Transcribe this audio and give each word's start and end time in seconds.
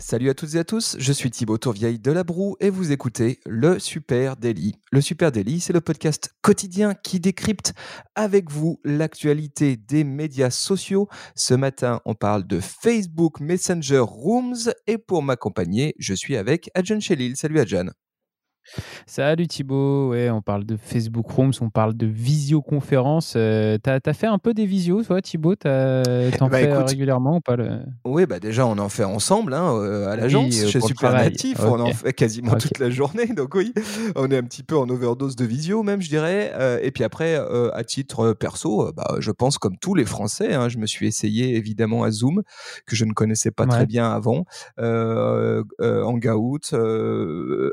Salut 0.00 0.30
à 0.30 0.34
toutes 0.34 0.54
et 0.54 0.58
à 0.58 0.64
tous, 0.64 0.96
je 0.98 1.12
suis 1.12 1.30
Thibaut 1.30 1.58
Tourvieille 1.58 1.98
de 1.98 2.10
La 2.10 2.24
Broue 2.24 2.56
et 2.58 2.70
vous 2.70 2.90
écoutez 2.90 3.38
le 3.44 3.78
Super 3.78 4.38
Daily. 4.38 4.76
Le 4.92 5.02
Super 5.02 5.30
Daily, 5.30 5.60
c'est 5.60 5.74
le 5.74 5.82
podcast 5.82 6.30
quotidien 6.40 6.94
qui 6.94 7.20
décrypte 7.20 7.74
avec 8.14 8.50
vous 8.50 8.80
l'actualité 8.82 9.76
des 9.76 10.04
médias 10.04 10.48
sociaux. 10.48 11.06
Ce 11.36 11.52
matin, 11.52 12.00
on 12.06 12.14
parle 12.14 12.46
de 12.46 12.60
Facebook 12.60 13.40
Messenger 13.40 13.98
Rooms 13.98 14.72
et 14.86 14.96
pour 14.96 15.22
m'accompagner, 15.22 15.94
je 15.98 16.14
suis 16.14 16.38
avec 16.38 16.70
Adjan 16.74 17.00
Chelil. 17.00 17.36
Salut 17.36 17.60
Adjan. 17.60 17.90
Salut 19.06 19.48
Thibaut, 19.48 20.10
ouais, 20.10 20.30
on 20.30 20.42
parle 20.42 20.64
de 20.64 20.76
Facebook 20.76 21.28
Rooms, 21.30 21.52
on 21.60 21.70
parle 21.70 21.94
de 21.94 22.06
visioconférence. 22.06 23.34
Euh, 23.36 23.78
t'as 23.82 23.98
as 24.04 24.12
fait 24.12 24.26
un 24.26 24.38
peu 24.38 24.54
des 24.54 24.66
visios, 24.66 25.02
toi 25.02 25.20
Thibaut? 25.20 25.56
T'en 25.56 25.68
bah, 26.48 26.58
fais 26.58 26.68
euh, 26.68 26.84
régulièrement 26.84 27.36
ou 27.36 27.40
pas 27.40 27.56
le... 27.56 27.80
Oui, 28.04 28.26
bah 28.26 28.38
déjà 28.38 28.66
on 28.66 28.78
en 28.78 28.88
fait 28.88 29.04
ensemble 29.04 29.54
hein, 29.54 29.74
euh, 29.74 30.08
à 30.08 30.16
l'agence, 30.16 30.54
chez 30.66 30.80
Super 30.80 31.12
Natif, 31.12 31.58
on 31.60 31.80
en 31.80 31.92
fait 31.92 32.12
quasiment 32.12 32.54
toute 32.54 32.78
la 32.78 32.90
journée. 32.90 33.26
Donc 33.26 33.54
oui, 33.54 33.74
on 34.14 34.30
est 34.30 34.36
un 34.36 34.44
petit 34.44 34.62
peu 34.62 34.76
en 34.76 34.88
overdose 34.88 35.34
de 35.36 35.44
visio 35.44 35.82
même, 35.82 36.00
je 36.00 36.08
dirais. 36.08 36.52
et 36.82 36.90
puis 36.92 37.04
après, 37.04 37.34
à 37.34 37.84
titre 37.84 38.32
perso, 38.32 38.92
bah, 38.92 39.16
je 39.18 39.30
pense 39.32 39.58
comme 39.58 39.76
tous 39.78 39.94
les 39.94 40.04
Français, 40.04 40.54
hein, 40.54 40.68
je 40.68 40.78
me 40.78 40.86
suis 40.86 41.06
essayé 41.06 41.56
évidemment 41.56 42.04
à 42.04 42.10
Zoom, 42.10 42.42
que 42.86 42.94
je 42.94 43.04
ne 43.04 43.12
connaissais 43.12 43.50
pas 43.50 43.66
très 43.66 43.86
bien 43.86 44.10
avant, 44.12 44.44
Hangout, 45.80 46.74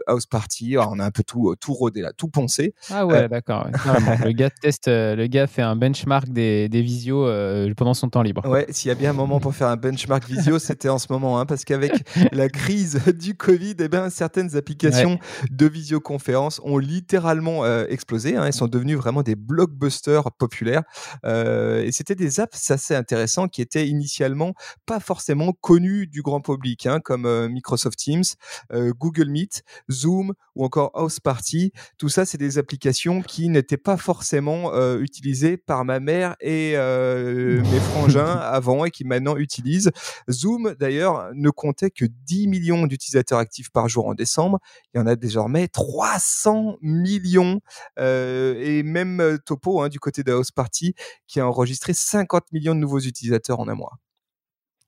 House 0.08 0.26
Party 0.26 0.77
on 0.86 1.00
a 1.00 1.06
un 1.06 1.12
peu 1.12 1.24
tout, 1.24 1.50
euh, 1.50 1.56
tout 1.56 1.74
rodé 1.74 2.02
là, 2.02 2.12
tout 2.14 2.28
poncé. 2.28 2.74
Ah 2.90 3.06
ouais, 3.06 3.24
euh, 3.24 3.28
d'accord. 3.28 3.68
le 4.26 4.32
gars 4.32 4.50
teste, 4.50 4.88
euh, 4.88 5.16
le 5.16 5.28
gars 5.28 5.48
fait 5.48 5.62
un 5.62 5.76
benchmark 5.76 6.30
des, 6.30 6.70
des 6.70 6.82
visios 6.82 7.28
pendant 7.76 7.94
son 7.94 8.10
temps 8.10 8.22
libre. 8.22 8.48
Ouais, 8.48 8.66
s'il 8.70 8.90
y 8.90 8.92
a 8.92 8.96
bien 8.96 9.12
un 9.12 9.14
moment 9.14 9.40
pour 9.40 9.56
faire 9.56 9.68
un 9.68 9.78
benchmark 9.78 10.26
visio, 10.28 10.60
c'était 10.60 10.90
en 10.90 10.98
ce 10.98 11.08
moment, 11.12 11.40
hein, 11.40 11.46
parce 11.46 11.66
qu'avec 11.66 11.92
la 12.32 12.50
crise 12.50 13.02
du 13.20 13.36
Covid, 13.36 13.76
eh 13.80 13.88
ben, 13.88 14.10
certaines 14.10 14.56
applications 14.56 15.20
de 15.50 15.66
visioconférence 15.68 16.62
ont 16.64 16.78
littéralement 16.78 17.66
explosé. 17.86 18.36
Hein, 18.36 18.46
elles 18.46 18.54
sont 18.54 18.68
devenues 18.68 18.96
vraiment 18.96 19.24
des 19.24 19.36
blockbusters 19.36 20.32
populaires. 20.34 20.84
et 21.26 21.92
c'était 21.92 22.16
des 22.16 22.40
apps 22.40 22.72
assez 22.72 22.96
intéressants 22.96 23.48
qui 23.48 23.62
étaient 23.62 23.88
initialement 23.88 24.54
pas 24.86 25.00
forcément 25.00 25.54
connus 25.62 26.08
du 26.08 26.22
grand 26.22 26.42
public, 26.42 26.86
hein, 26.86 27.00
comme 27.00 27.48
Microsoft 27.48 27.98
Teams, 27.98 28.24
Google 28.72 29.30
Meet, 29.30 29.64
Zoom 29.92 30.34
ou 30.56 30.66
encore 30.68 30.92
House 30.96 31.22
Party. 31.22 31.72
Tout 31.98 32.10
ça, 32.10 32.26
c'est 32.26 32.38
des 32.38 32.58
applications 32.58 33.22
qui 33.22 33.48
n'étaient 33.48 33.78
pas 33.78 33.96
forcément 33.96 34.74
euh, 34.74 35.00
utilisées 35.00 35.56
par 35.56 35.86
ma 35.86 36.02
mère 36.02 36.36
et 36.42 36.74
euh, 36.76 37.64
mes 37.72 37.80
frangins 37.80 38.26
avant 38.42 38.84
et 38.84 38.92
qui 38.92 39.06
maintenant 39.06 39.38
utilisent. 39.38 39.92
Zoom, 40.30 40.76
d'ailleurs, 40.78 41.30
ne 41.34 41.50
comptait 41.50 41.90
que 41.90 42.04
10 42.04 42.50
millions 42.50 42.86
d'utilisateurs 42.86 43.40
actifs 43.40 43.70
par 43.72 43.88
jour 43.88 44.08
en 44.08 44.14
décembre. 44.14 44.60
Il 44.94 44.98
y 44.98 45.02
en 45.02 45.08
a 45.08 45.16
désormais 45.16 45.70
300 45.70 46.78
millions. 46.82 47.62
Euh, 47.98 48.60
et 48.60 48.84
même 48.84 49.40
Topo, 49.46 49.82
hein, 49.82 49.88
du 49.88 50.02
côté 50.02 50.24
de 50.24 50.34
House 50.34 50.52
Party, 50.52 50.96
qui 51.28 51.40
a 51.40 51.48
enregistré 51.48 51.94
50 51.94 52.52
millions 52.52 52.76
de 52.76 52.80
nouveaux 52.82 53.00
utilisateurs 53.00 53.62
en 53.62 53.70
un 53.70 53.76
mois. 53.76 53.98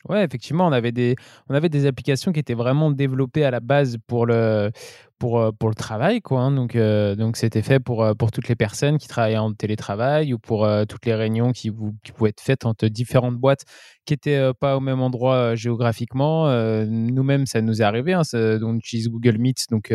Ouais, 0.08 0.24
effectivement, 0.24 0.66
on 0.66 0.72
avait 0.72 0.94
des, 0.94 1.16
on 1.50 1.54
avait 1.56 1.68
des 1.68 1.86
applications 1.86 2.32
qui 2.32 2.40
étaient 2.40 2.54
vraiment 2.54 2.90
développées 2.90 3.44
à 3.44 3.52
la 3.52 3.60
base 3.60 3.98
pour 4.08 4.26
le, 4.26 4.72
pour, 5.20 5.40
euh, 5.40 5.52
pour 5.52 5.68
le 5.68 5.76
travail, 5.76 6.22
quoi. 6.22 6.40
Hein. 6.42 6.52
Donc, 6.52 6.78
euh, 6.78 7.16
donc 7.16 7.36
c'était 7.36 7.62
fait 7.62 7.82
pour, 7.82 8.04
euh, 8.04 8.14
pour 8.14 8.32
toutes 8.32 8.48
les 8.48 8.56
personnes 8.56 8.98
qui 8.98 9.10
travaillaient 9.10 9.38
en 9.38 9.54
télétravail 9.54 10.34
ou 10.34 10.40
pour 10.40 10.68
toutes 10.88 11.06
les 11.06 11.14
réunions 11.16 11.52
qui, 11.52 11.70
pouvaient 11.72 12.30
être 12.30 12.40
faites 12.42 12.66
entre 12.66 12.88
différentes 12.88 13.36
boîtes 13.36 13.66
qui 14.06 14.14
n'étaient 14.14 14.52
pas 14.60 14.78
au 14.78 14.80
même 14.80 15.02
endroit 15.02 15.56
géographiquement. 15.56 16.48
Nous-mêmes, 16.86 17.46
ça 17.46 17.62
nous 17.62 17.82
est 17.82 17.86
arrivé. 17.86 18.14
Hein, 18.14 18.22
on 18.34 18.78
utilise 18.78 19.10
Google 19.10 19.38
Meet, 19.38 19.66
donc 19.70 19.94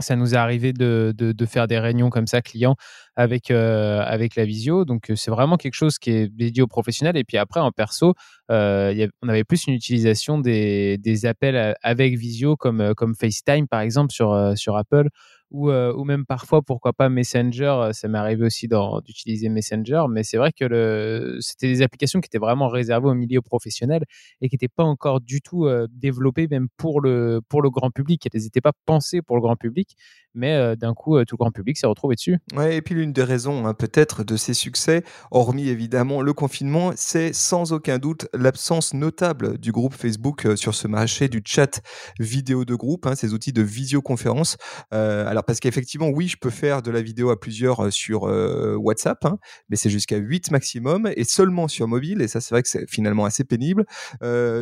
ça 0.00 0.16
nous 0.16 0.34
est 0.34 0.36
arrivé 0.36 0.72
de, 0.72 1.14
faire 1.46 1.66
des 1.66 1.78
réunions 1.78 2.10
comme 2.10 2.26
ça 2.26 2.42
clients 2.42 2.76
avec, 3.16 3.50
euh, 3.50 4.02
avec 4.04 4.36
la 4.36 4.44
visio. 4.44 4.84
Donc, 4.84 5.10
euh, 5.10 5.16
c'est 5.16 5.30
vraiment 5.30 5.56
quelque 5.56 5.74
chose 5.74 5.98
qui 5.98 6.10
est 6.10 6.28
dédié 6.28 6.62
aux 6.62 6.66
professionnels. 6.66 7.16
Et 7.16 7.24
puis 7.24 7.36
après, 7.36 7.60
en 7.60 7.70
perso, 7.70 8.14
euh, 8.50 9.06
on 9.22 9.28
avait 9.28 9.44
plus 9.44 9.66
une 9.66 9.74
utilisation 9.74 10.38
des, 10.38 10.98
appels 11.24 11.76
avec 11.82 12.16
visio 12.16 12.56
comme, 12.56 13.14
FaceTime, 13.18 13.68
par 13.68 13.80
exemple, 13.80 14.12
sur 14.12 14.76
Apple 14.76 15.08
ou, 15.54 15.70
ou 15.70 16.04
même 16.04 16.26
parfois, 16.26 16.62
pourquoi 16.62 16.92
pas 16.92 17.08
Messenger. 17.08 17.90
Ça 17.92 18.08
m'est 18.08 18.18
arrivé 18.18 18.44
aussi 18.44 18.68
d'utiliser 19.06 19.48
Messenger, 19.48 20.04
mais 20.10 20.24
c'est 20.24 20.36
vrai 20.36 20.50
que 20.52 21.38
c'était 21.40 21.68
des 21.68 21.82
applications 21.82 22.20
qui 22.20 22.26
étaient 22.26 22.38
vraiment 22.38 22.68
réservées 22.68 23.08
au 23.08 23.14
milieu 23.14 23.40
professionnel 23.40 24.02
et 24.40 24.48
qui 24.48 24.56
n'étaient 24.56 24.68
pas 24.68 24.82
encore 24.82 25.20
du 25.20 25.40
tout 25.40 25.68
développées 25.90 26.48
même 26.48 26.66
pour 26.76 27.00
le, 27.00 27.40
pour 27.48 27.62
le 27.62 27.70
grand 27.70 27.90
public. 27.90 28.28
Elles 28.32 28.42
n'étaient 28.42 28.60
pas 28.60 28.72
pensées 28.84 29.22
pour 29.22 29.36
le 29.36 29.42
grand 29.42 29.54
public, 29.54 29.96
mais 30.34 30.74
d'un 30.76 30.92
coup, 30.92 31.24
tout 31.24 31.36
le 31.36 31.44
grand 31.44 31.52
public 31.52 31.78
s'est 31.78 31.86
retrouvé 31.86 32.16
dessus. 32.16 32.38
Ouais, 32.56 32.76
et 32.76 32.82
puis 32.82 32.96
l'une 32.96 33.12
des 33.12 33.22
raisons 33.22 33.66
hein, 33.66 33.74
peut-être 33.74 34.24
de 34.24 34.36
ces 34.36 34.54
succès, 34.54 35.04
hormis 35.30 35.68
évidemment 35.68 36.20
le 36.20 36.32
confinement, 36.32 36.92
c'est 36.96 37.32
sans 37.32 37.72
aucun 37.72 37.98
doute 37.98 38.26
l'absence 38.34 38.92
notable 38.92 39.58
du 39.58 39.70
groupe 39.70 39.94
Facebook 39.94 40.48
sur 40.56 40.74
ce 40.74 40.88
marché 40.88 41.28
du 41.28 41.42
chat 41.44 41.80
vidéo 42.18 42.64
de 42.64 42.74
groupe, 42.74 43.06
hein, 43.06 43.14
ces 43.14 43.32
outils 43.34 43.52
de 43.52 43.62
visioconférence. 43.62 44.56
alors 44.90 45.43
parce 45.46 45.60
qu'effectivement, 45.60 46.08
oui, 46.08 46.28
je 46.28 46.36
peux 46.36 46.50
faire 46.50 46.82
de 46.82 46.90
la 46.90 47.02
vidéo 47.02 47.30
à 47.30 47.38
plusieurs 47.38 47.92
sur 47.92 48.22
WhatsApp, 48.22 49.24
hein, 49.24 49.38
mais 49.68 49.76
c'est 49.76 49.90
jusqu'à 49.90 50.16
8 50.16 50.50
maximum 50.50 51.10
et 51.16 51.24
seulement 51.24 51.68
sur 51.68 51.88
mobile. 51.88 52.20
Et 52.22 52.28
ça, 52.28 52.40
c'est 52.40 52.54
vrai 52.54 52.62
que 52.62 52.68
c'est 52.68 52.88
finalement 52.88 53.24
assez 53.24 53.44
pénible. 53.44 53.84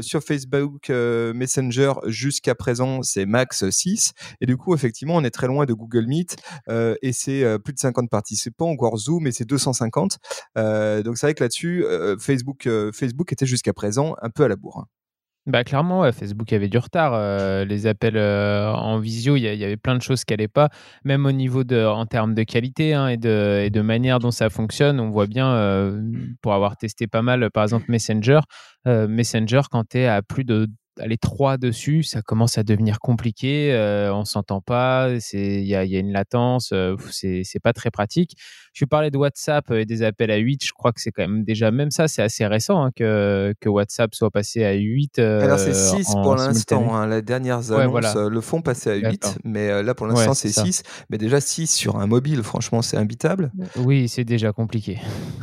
Sur 0.00 0.22
Facebook 0.22 0.88
Messenger, 0.90 1.92
jusqu'à 2.06 2.54
présent, 2.54 3.02
c'est 3.02 3.26
max 3.26 3.68
6. 3.68 4.12
Et 4.40 4.46
du 4.46 4.56
coup, 4.56 4.74
effectivement, 4.74 5.16
on 5.16 5.24
est 5.24 5.30
très 5.30 5.46
loin 5.46 5.66
de 5.66 5.72
Google 5.72 6.06
Meet 6.06 6.36
et 6.70 7.12
c'est 7.12 7.58
plus 7.60 7.72
de 7.72 7.78
50 7.78 8.10
participants, 8.10 8.70
encore 8.70 8.96
Zoom 8.96 9.26
et 9.26 9.32
c'est 9.32 9.44
250. 9.44 10.18
donc 10.56 11.18
c'est 11.18 11.26
vrai 11.26 11.34
que 11.34 11.42
là-dessus, 11.42 11.84
Facebook, 12.18 12.68
Facebook 12.92 13.32
était 13.32 13.46
jusqu'à 13.46 13.72
présent 13.72 14.14
un 14.22 14.30
peu 14.30 14.44
à 14.44 14.48
la 14.48 14.56
bourre. 14.56 14.80
Hein. 14.80 15.01
Bah 15.46 15.64
clairement, 15.64 16.10
Facebook 16.12 16.52
avait 16.52 16.68
du 16.68 16.78
retard. 16.78 17.14
Euh, 17.14 17.64
les 17.64 17.88
appels 17.88 18.16
euh, 18.16 18.72
en 18.72 19.00
visio, 19.00 19.34
il 19.34 19.42
y, 19.42 19.64
avait 19.64 19.76
plein 19.76 19.96
de 19.96 20.02
choses 20.02 20.24
qui 20.24 20.32
n'allaient 20.32 20.46
pas, 20.46 20.68
même 21.04 21.26
au 21.26 21.32
niveau 21.32 21.64
de, 21.64 21.84
en 21.84 22.06
termes 22.06 22.32
de 22.34 22.44
qualité 22.44 22.94
hein, 22.94 23.08
et, 23.08 23.16
de, 23.16 23.62
et, 23.64 23.70
de, 23.70 23.80
manière 23.80 24.20
dont 24.20 24.30
ça 24.30 24.50
fonctionne. 24.50 25.00
On 25.00 25.10
voit 25.10 25.26
bien, 25.26 25.52
euh, 25.52 26.00
pour 26.42 26.54
avoir 26.54 26.76
testé 26.76 27.08
pas 27.08 27.22
mal, 27.22 27.50
par 27.50 27.64
exemple 27.64 27.86
Messenger, 27.88 28.40
Messenger, 28.86 29.62
quand 29.70 29.88
tu 29.88 29.98
es 29.98 30.06
à 30.06 30.22
plus 30.22 30.44
de 30.44 30.68
les 30.98 31.16
trois 31.16 31.56
dessus, 31.56 32.02
ça 32.02 32.22
commence 32.22 32.58
à 32.58 32.62
devenir 32.62 33.00
compliqué. 33.00 33.72
Euh, 33.72 34.12
on 34.12 34.24
s'entend 34.24 34.60
pas, 34.60 35.08
il 35.32 35.64
y 35.64 35.74
a, 35.74 35.84
y 35.84 35.96
a, 35.96 35.98
une 35.98 36.12
latence, 36.12 36.70
euh, 36.72 36.96
c'est 37.10 37.62
pas 37.62 37.72
très 37.72 37.90
pratique. 37.90 38.36
Je 38.72 38.84
parlais 38.84 39.10
de 39.10 39.18
WhatsApp 39.18 39.70
et 39.70 39.84
des 39.84 40.02
appels 40.02 40.30
à 40.30 40.36
8. 40.36 40.64
Je 40.64 40.72
crois 40.72 40.92
que 40.92 41.00
c'est 41.00 41.10
quand 41.10 41.22
même 41.22 41.44
déjà, 41.44 41.70
même 41.70 41.90
ça, 41.90 42.08
c'est 42.08 42.22
assez 42.22 42.46
récent 42.46 42.82
hein, 42.82 42.90
que, 42.94 43.54
que 43.60 43.68
WhatsApp 43.68 44.14
soit 44.14 44.30
passé 44.30 44.64
à 44.64 44.72
8. 44.72 45.18
Euh, 45.18 45.40
Alors 45.40 45.58
c'est 45.58 45.74
6 45.74 46.06
pour 46.22 46.36
l'instant. 46.36 46.94
Hein, 46.94 47.06
les 47.06 47.22
dernières 47.22 47.72
annonces 47.72 48.14
le 48.14 48.40
font 48.40 48.62
passer 48.62 48.90
à 48.90 48.94
8, 48.94 49.38
mais 49.44 49.82
là 49.82 49.94
pour 49.94 50.06
l'instant 50.06 50.34
c'est 50.34 50.50
6. 50.50 50.82
Mais 51.10 51.18
déjà 51.18 51.40
6 51.40 51.66
sur 51.68 51.96
un 51.96 52.06
mobile, 52.06 52.42
franchement, 52.42 52.82
c'est 52.82 52.96
imbitable. 52.96 53.50
Oui, 53.76 54.08
c'est 54.08 54.24
déjà 54.24 54.52
compliqué. 54.52 54.98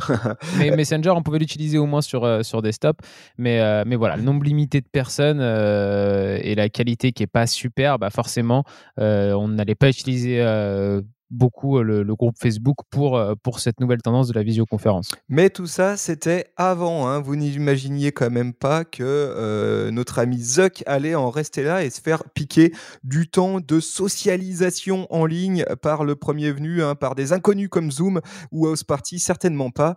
mais 0.58 0.70
Messenger, 0.70 1.10
on 1.10 1.22
pouvait 1.22 1.38
l'utiliser 1.38 1.78
au 1.78 1.86
moins 1.86 2.02
sur, 2.02 2.44
sur 2.44 2.62
desktop. 2.62 3.00
Mais, 3.38 3.84
mais 3.84 3.96
voilà, 3.96 4.16
le 4.16 4.22
nombre 4.22 4.44
limité 4.44 4.80
de 4.80 4.86
personnes 4.86 5.39
euh, 5.40 6.38
et 6.42 6.54
la 6.54 6.68
qualité 6.68 7.12
qui 7.12 7.22
est 7.22 7.26
pas 7.26 7.46
super, 7.46 7.98
bah 7.98 8.10
forcément, 8.10 8.64
euh, 8.98 9.32
on 9.32 9.48
n'allait 9.48 9.74
pas 9.74 9.88
utiliser 9.88 10.40
euh, 10.40 11.02
beaucoup 11.30 11.78
euh, 11.78 11.82
le, 11.82 12.14
groupe 12.14 12.36
Facebook 12.38 12.78
pour, 12.90 13.16
euh, 13.16 13.34
pour 13.42 13.60
cette 13.60 13.80
nouvelle 13.80 14.02
tendance 14.02 14.28
de 14.28 14.34
la 14.34 14.42
visioconférence. 14.42 15.12
Mais 15.28 15.48
tout 15.48 15.66
ça, 15.66 15.96
c'était 15.96 16.46
avant. 16.56 17.08
Hein. 17.08 17.20
Vous 17.20 17.36
n'imaginiez 17.36 18.12
quand 18.12 18.30
même 18.30 18.52
pas 18.52 18.84
que 18.84 19.02
euh, 19.02 19.90
notre 19.90 20.18
ami 20.18 20.38
Zuck 20.38 20.82
allait 20.86 21.14
en 21.14 21.30
rester 21.30 21.62
là 21.62 21.84
et 21.84 21.90
se 21.90 22.00
faire 22.00 22.24
piquer 22.34 22.72
du 23.04 23.28
temps 23.28 23.60
de 23.60 23.80
socialisation 23.80 25.06
en 25.10 25.24
ligne 25.24 25.64
par 25.82 26.04
le 26.04 26.16
premier 26.16 26.50
venu, 26.50 26.82
hein, 26.82 26.94
par 26.94 27.14
des 27.14 27.32
inconnus 27.32 27.68
comme 27.70 27.90
Zoom 27.90 28.20
ou 28.50 28.66
House 28.66 28.84
Party, 28.84 29.18
certainement 29.18 29.70
pas. 29.70 29.96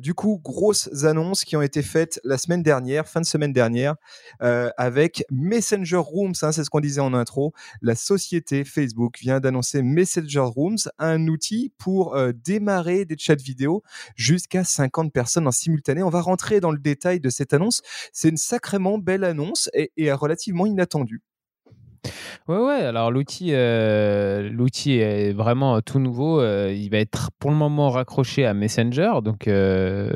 du 0.00 0.14
coup, 0.14 0.40
grosses 0.42 1.04
annonces 1.04 1.44
qui 1.44 1.56
ont 1.56 1.62
été 1.62 1.82
faites 1.82 2.20
la 2.24 2.38
semaine 2.38 2.62
dernière, 2.62 3.08
fin 3.08 3.20
de 3.20 3.26
semaine 3.26 3.52
dernière, 3.52 3.96
avec 4.40 5.24
Messenger 5.30 5.96
Rooms, 5.96 6.34
hein, 6.42 6.52
c'est 6.52 6.64
ce 6.64 6.70
qu'on 6.70 6.80
disait 6.80 7.00
en 7.00 7.14
intro. 7.14 7.52
La 7.82 7.94
société 7.94 8.64
Facebook 8.64 9.18
vient 9.20 9.40
d'annoncer 9.40 9.82
Messenger 9.82 10.49
Rooms, 10.50 10.78
un 10.98 11.26
outil 11.28 11.72
pour 11.78 12.14
euh, 12.14 12.32
démarrer 12.32 13.04
des 13.04 13.16
chats 13.18 13.34
vidéo 13.34 13.82
jusqu'à 14.16 14.64
50 14.64 15.12
personnes 15.12 15.46
en 15.46 15.52
simultané. 15.52 16.02
On 16.02 16.10
va 16.10 16.20
rentrer 16.20 16.60
dans 16.60 16.70
le 16.72 16.78
détail 16.78 17.20
de 17.20 17.30
cette 17.30 17.52
annonce. 17.52 17.82
C'est 18.12 18.28
une 18.28 18.36
sacrément 18.36 18.98
belle 18.98 19.24
annonce 19.24 19.70
et, 19.72 19.92
et 19.96 20.12
relativement 20.12 20.66
inattendue. 20.66 21.22
Ouais, 22.48 22.58
ouais. 22.58 22.82
Alors 22.84 23.10
l'outil, 23.10 23.52
euh, 23.52 24.48
l'outil 24.50 24.94
est 24.94 25.32
vraiment 25.32 25.80
tout 25.80 25.98
nouveau. 25.98 26.40
Euh, 26.40 26.72
il 26.72 26.88
va 26.90 26.98
être 26.98 27.30
pour 27.38 27.50
le 27.50 27.56
moment 27.56 27.90
raccroché 27.90 28.44
à 28.46 28.54
Messenger. 28.54 29.12
Donc, 29.22 29.46
euh, 29.48 30.10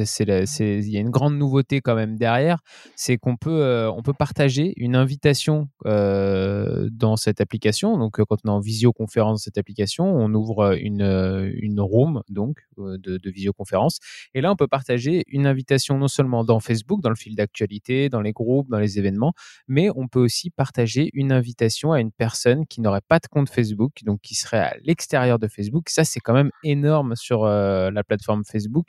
il 0.00 0.88
y 0.88 0.96
a 0.96 1.00
une 1.00 1.10
grande 1.10 1.36
nouveauté 1.36 1.80
quand 1.80 1.94
même 1.94 2.16
derrière. 2.16 2.60
C'est 2.96 3.16
qu'on 3.18 3.36
peut, 3.36 3.88
on 3.94 4.02
peut 4.02 4.12
partager 4.12 4.72
une 4.76 4.96
invitation 4.96 5.68
dans 5.84 7.16
cette 7.16 7.40
application. 7.40 7.98
Donc, 7.98 8.16
quand 8.16 8.38
on 8.44 8.48
est 8.48 8.52
en 8.52 8.60
visioconférence 8.60 9.40
dans 9.40 9.44
cette 9.44 9.58
application, 9.58 10.04
on 10.04 10.32
ouvre 10.34 10.76
une, 10.80 11.02
une 11.60 11.80
room 11.80 12.22
donc 12.28 12.58
de, 12.78 13.18
de 13.18 13.30
visioconférence. 13.30 13.98
Et 14.34 14.40
là, 14.40 14.52
on 14.52 14.56
peut 14.56 14.68
partager 14.68 15.24
une 15.28 15.46
invitation 15.46 15.98
non 15.98 16.08
seulement 16.08 16.44
dans 16.44 16.60
Facebook, 16.60 17.00
dans 17.02 17.10
le 17.10 17.16
fil 17.16 17.34
d'actualité, 17.34 18.08
dans 18.08 18.20
les 18.20 18.32
groupes, 18.32 18.68
dans 18.70 18.78
les 18.78 18.98
événements, 18.98 19.32
mais 19.68 19.88
on 19.94 20.08
peut 20.08 20.20
aussi 20.20 20.50
partager 20.50 21.10
une 21.12 21.23
invitation 21.32 21.92
à 21.92 22.00
une 22.00 22.12
personne 22.12 22.66
qui 22.66 22.80
n'aurait 22.80 23.00
pas 23.06 23.18
de 23.18 23.26
compte 23.26 23.48
Facebook, 23.48 23.92
donc 24.04 24.20
qui 24.20 24.34
serait 24.34 24.58
à 24.58 24.74
l'extérieur 24.82 25.38
de 25.38 25.48
Facebook. 25.48 25.88
Ça, 25.88 26.04
c'est 26.04 26.20
quand 26.20 26.34
même 26.34 26.50
énorme 26.62 27.16
sur 27.16 27.44
euh, 27.44 27.90
la 27.90 28.04
plateforme 28.04 28.44
Facebook. 28.44 28.88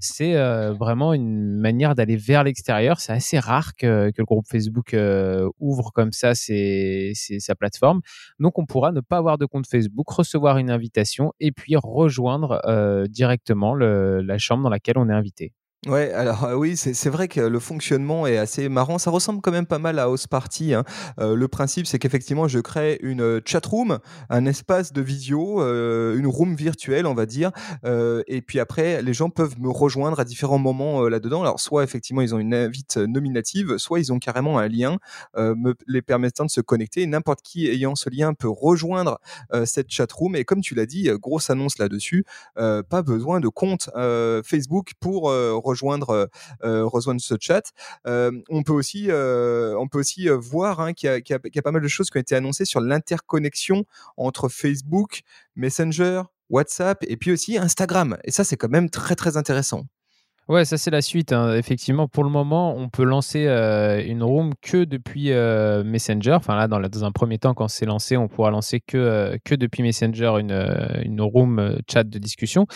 C'est 0.00 0.36
euh, 0.36 0.72
vraiment 0.72 1.12
une 1.12 1.58
manière 1.58 1.94
d'aller 1.94 2.16
vers 2.16 2.44
l'extérieur. 2.44 3.00
C'est 3.00 3.12
assez 3.12 3.38
rare 3.38 3.74
que, 3.76 4.10
le 4.16 4.24
groupe 4.24 4.46
Facebook 4.50 4.94
euh, 4.94 5.48
ouvre 5.58 5.90
comme 5.92 6.12
ça 6.12 6.34
sa 6.34 7.54
plateforme. 7.54 8.00
Donc, 8.38 8.58
on 8.58 8.66
pourra 8.66 8.92
ne 8.92 9.00
pas 9.00 9.18
avoir 9.18 9.38
de 9.38 9.46
compte 9.46 9.66
Facebook, 9.66 10.08
recevoir 10.08 10.58
une 10.58 10.70
invitation 10.70 11.32
et 11.40 11.52
puis 11.52 11.76
rejoindre 11.76 12.60
directement 13.08 13.74
la 13.74 14.38
chambre 14.38 14.64
dans 14.64 14.70
laquelle 14.70 14.98
on 14.98 15.08
est 15.08 15.12
invité. 15.12 15.52
Ouais, 15.86 16.12
alors 16.12 16.44
euh, 16.44 16.54
oui, 16.54 16.76
c'est 16.76 17.10
vrai 17.10 17.28
que 17.28 17.40
le 17.42 17.58
fonctionnement 17.58 18.26
est 18.26 18.38
assez 18.38 18.70
marrant. 18.70 18.96
Ça 18.96 19.10
ressemble 19.10 19.42
quand 19.42 19.50
même 19.50 19.66
pas 19.66 19.78
mal 19.78 19.98
à 19.98 20.04
House 20.04 20.26
Party. 20.26 20.72
Hein. 20.72 20.84
Euh, 21.20 21.36
le 21.36 21.46
principe, 21.46 21.86
c'est 21.86 21.98
qu'effectivement, 21.98 22.48
je 22.48 22.58
crée 22.60 22.98
une 23.02 23.20
euh, 23.20 23.40
chat 23.44 23.64
room, 23.66 23.98
un 24.30 24.46
espace 24.46 24.94
de 24.94 25.02
visio, 25.02 25.60
une 25.60 26.26
room 26.26 26.54
virtuelle, 26.54 27.06
on 27.06 27.14
va 27.14 27.26
dire. 27.26 27.50
et 27.84 28.42
puis 28.42 28.60
après, 28.60 29.02
les 29.02 29.12
gens 29.12 29.28
peuvent 29.28 29.60
me 29.60 29.68
rejoindre 29.68 30.20
à 30.20 30.24
différents 30.24 30.58
moments 30.58 31.02
là-dedans. 31.08 31.42
Alors, 31.42 31.60
soit 31.60 31.84
effectivement, 31.84 32.22
ils 32.22 32.34
ont 32.34 32.38
une 32.38 32.54
invite 32.54 32.96
nominative, 32.96 33.76
soit 33.78 34.00
ils 34.00 34.12
ont 34.12 34.18
carrément 34.18 34.58
un 34.58 34.68
lien 34.68 34.98
me, 35.36 35.74
les 35.86 36.02
permettant 36.02 36.44
de 36.44 36.50
se 36.50 36.60
connecter. 36.60 37.06
N'importe 37.06 37.42
qui 37.42 37.66
ayant 37.68 37.94
ce 37.94 38.08
lien 38.10 38.34
peut 38.34 38.48
rejoindre 38.48 39.18
cette 39.64 39.90
chat 39.90 40.10
room. 40.12 40.36
Et 40.36 40.44
comme 40.44 40.60
tu 40.60 40.74
l'as 40.74 40.86
dit, 40.86 41.10
grosse 41.20 41.50
annonce 41.50 41.78
là-dessus, 41.78 42.24
pas 42.54 43.02
besoin 43.02 43.40
de 43.40 43.48
compte 43.48 43.90
Facebook 44.44 44.92
pour 45.00 45.24
rejoindre 45.24 45.73
rejoindre, 45.74 46.10
euh, 46.10 46.26
euh, 46.64 46.84
rejoindre 46.86 47.20
ce 47.20 47.34
chat. 47.38 47.72
Euh, 48.06 48.30
on 48.48 48.62
peut 48.62 48.72
aussi, 48.72 49.08
on 49.10 49.88
peut 49.90 49.98
aussi 49.98 50.28
voir 50.28 50.80
hein, 50.80 50.92
qu'il 50.92 51.10
y, 51.10 51.32
y, 51.32 51.58
a 51.58 51.62
pas 51.62 51.72
mal 51.72 51.82
de 51.82 51.88
choses 51.88 52.10
qui 52.10 52.16
ont 52.16 52.20
été 52.20 52.34
annoncées 52.34 52.64
sur 52.64 52.80
l'interconnexion 52.80 53.84
entre 54.16 54.48
Facebook, 54.48 55.20
Messenger, 55.56 56.22
WhatsApp 56.50 57.04
et 57.08 57.16
puis 57.16 57.32
aussi 57.32 57.58
Instagram. 57.58 58.16
Et 58.24 58.30
ça, 58.30 58.44
c'est 58.44 58.56
quand 58.56 58.70
même 58.70 58.90
très 58.90 59.16
très 59.16 59.36
intéressant. 59.36 59.84
Ouais, 60.46 60.66
ça 60.66 60.76
c'est 60.76 60.90
la 60.90 61.00
suite. 61.00 61.32
Hein. 61.32 61.54
Effectivement, 61.54 62.06
pour 62.06 62.22
le 62.22 62.28
moment, 62.28 62.76
on 62.76 62.90
peut 62.90 63.04
lancer 63.04 63.46
euh, 63.46 64.04
une 64.04 64.22
room 64.22 64.52
que 64.60 64.84
depuis 64.84 65.32
euh, 65.32 65.82
Messenger. 65.84 66.32
Enfin 66.32 66.54
là, 66.54 66.68
dans, 66.68 66.78
dans, 66.80 67.04
un 67.04 67.12
premier 67.12 67.38
temps, 67.38 67.54
quand 67.54 67.68
c'est 67.68 67.86
lancé, 67.86 68.18
on 68.18 68.28
pourra 68.28 68.50
lancer 68.50 68.80
que, 68.80 68.98
euh, 68.98 69.38
que 69.42 69.54
depuis 69.54 69.82
Messenger 69.82 70.34
une, 70.38 70.52
une 71.02 71.22
room 71.22 71.78
chat 71.90 72.04
de 72.04 72.18
discussion. 72.18 72.66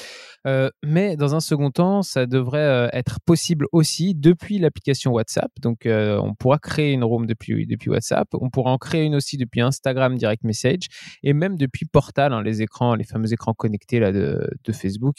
mais 0.83 1.17
dans 1.17 1.35
un 1.35 1.41
second 1.41 1.71
temps, 1.71 2.01
ça 2.01 2.25
devrait 2.25 2.89
être 2.95 3.19
possible 3.21 3.67
aussi 3.73 4.15
depuis 4.15 4.59
l'application 4.59 5.13
WhatsApp. 5.13 5.51
Donc, 5.61 5.81
on 5.87 6.35
pourra 6.35 6.59
créer 6.59 6.93
une 6.93 7.05
room 7.05 7.27
depuis, 7.27 7.67
depuis 7.67 7.91
WhatsApp. 7.91 8.29
On 8.33 8.49
pourra 8.49 8.71
en 8.71 8.79
créer 8.79 9.05
une 9.05 9.15
aussi 9.15 9.37
depuis 9.37 9.61
Instagram 9.61 10.17
Direct 10.17 10.43
Message 10.43 10.87
et 11.23 11.35
même 11.35 11.57
depuis 11.57 11.85
Portal, 11.85 12.33
hein, 12.33 12.43
les 12.43 12.63
écrans, 12.63 12.95
les 12.95 13.05
fameux 13.05 13.31
écrans 13.31 13.53
connectés 13.53 14.01
là 14.01 14.11
de, 14.11 14.49
de 14.65 14.73
Facebook, 14.73 15.17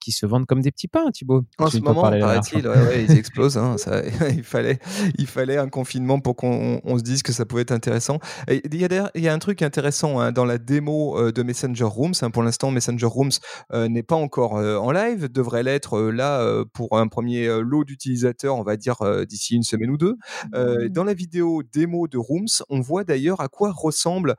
qui 0.00 0.12
se 0.12 0.26
vendent 0.26 0.44
comme 0.44 0.60
des 0.60 0.70
petits 0.70 0.88
pains, 0.88 1.10
Thibaut 1.10 1.44
en 1.62 1.70
ce 1.70 1.78
moment, 1.78 2.02
paraît-il, 2.02 2.68
ils 3.08 3.16
explosent. 3.16 3.56
Hein, 3.56 3.76
ça, 3.78 4.02
il, 4.30 4.44
fallait, 4.44 4.78
il 5.18 5.26
fallait 5.26 5.58
un 5.58 5.68
confinement 5.68 6.20
pour 6.20 6.36
qu'on 6.36 6.80
se 6.98 7.02
dise 7.02 7.22
que 7.22 7.32
ça 7.32 7.44
pouvait 7.44 7.62
être 7.62 7.72
intéressant. 7.72 8.18
il, 8.48 8.74
y 8.74 8.84
a, 8.84 9.10
il 9.14 9.22
y 9.22 9.28
a 9.28 9.32
un 9.32 9.38
truc 9.38 9.62
intéressant 9.62 10.20
hein, 10.20 10.32
dans 10.32 10.44
la 10.44 10.58
démo 10.58 11.18
euh, 11.18 11.32
de 11.32 11.42
Messenger 11.42 11.84
Rooms. 11.84 12.14
Hein, 12.22 12.30
pour 12.30 12.42
l'instant, 12.42 12.70
Messenger 12.70 13.06
Rooms 13.06 13.32
euh, 13.72 13.88
n'est 13.88 14.02
pas 14.02 14.16
encore 14.16 14.58
euh, 14.58 14.76
en 14.76 14.92
live, 14.92 15.30
devrait 15.30 15.62
l'être 15.62 16.00
là 16.00 16.62
pour 16.72 16.98
un 16.98 17.08
premier 17.08 17.46
lot 17.60 17.84
d'utilisateurs, 17.84 18.56
on 18.56 18.62
va 18.62 18.76
dire 18.76 18.96
d'ici 19.26 19.54
une 19.54 19.62
semaine 19.62 19.90
ou 19.90 19.96
deux. 19.96 20.16
Mmh. 20.52 20.88
dans 20.88 21.04
la 21.04 21.14
vidéo 21.14 21.62
démo 21.62 22.08
de 22.08 22.18
Rooms, 22.18 22.62
on 22.68 22.80
voit 22.80 23.04
d'ailleurs 23.04 23.40
à 23.40 23.48
quoi 23.48 23.72
ressemblent 23.72 24.36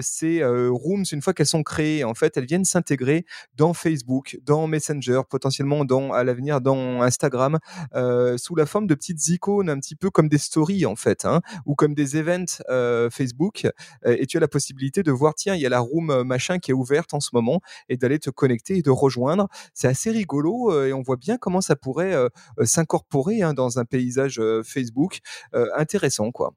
ces 0.00 0.44
Rooms 0.44 1.04
une 1.12 1.22
fois 1.22 1.32
qu'elles 1.32 1.46
sont 1.46 1.62
créées. 1.62 2.04
En 2.04 2.14
fait, 2.14 2.36
elles 2.36 2.46
viennent 2.46 2.64
s'intégrer 2.64 3.24
dans 3.56 3.74
Facebook, 3.74 4.38
dans 4.44 4.66
Messenger, 4.66 5.22
potentiellement 5.28 5.84
dans 5.84 6.12
à 6.12 6.24
l'avenir 6.40 6.60
dans 6.62 7.02
Instagram 7.02 7.58
euh, 7.94 8.38
sous 8.38 8.54
la 8.54 8.64
forme 8.64 8.86
de 8.86 8.94
petites 8.94 9.28
icônes, 9.28 9.68
un 9.68 9.78
petit 9.78 9.94
peu 9.94 10.10
comme 10.10 10.28
des 10.28 10.38
stories 10.38 10.86
en 10.86 10.96
fait, 10.96 11.26
hein, 11.26 11.42
ou 11.66 11.74
comme 11.74 11.94
des 11.94 12.16
events 12.16 12.62
euh, 12.70 13.10
Facebook. 13.10 13.66
Euh, 14.06 14.16
et 14.18 14.26
tu 14.26 14.38
as 14.38 14.40
la 14.40 14.48
possibilité 14.48 15.02
de 15.02 15.12
voir, 15.12 15.34
tiens, 15.34 15.54
il 15.54 15.60
y 15.60 15.66
a 15.66 15.68
la 15.68 15.80
room 15.80 16.22
machin 16.24 16.58
qui 16.58 16.70
est 16.70 16.74
ouverte 16.74 17.12
en 17.12 17.20
ce 17.20 17.30
moment, 17.34 17.60
et 17.88 17.96
d'aller 17.98 18.18
te 18.18 18.30
connecter 18.30 18.78
et 18.78 18.82
de 18.82 18.90
rejoindre. 18.90 19.48
C'est 19.74 19.88
assez 19.88 20.10
rigolo 20.10 20.84
et 20.84 20.92
on 20.94 21.02
voit 21.02 21.16
bien 21.16 21.36
comment 21.36 21.60
ça 21.60 21.76
pourrait 21.76 22.14
s'incorporer 22.62 23.42
hein, 23.42 23.52
dans 23.52 23.78
un 23.78 23.84
paysage 23.84 24.40
Facebook 24.64 25.18
intéressant, 25.52 26.30
quoi. 26.30 26.54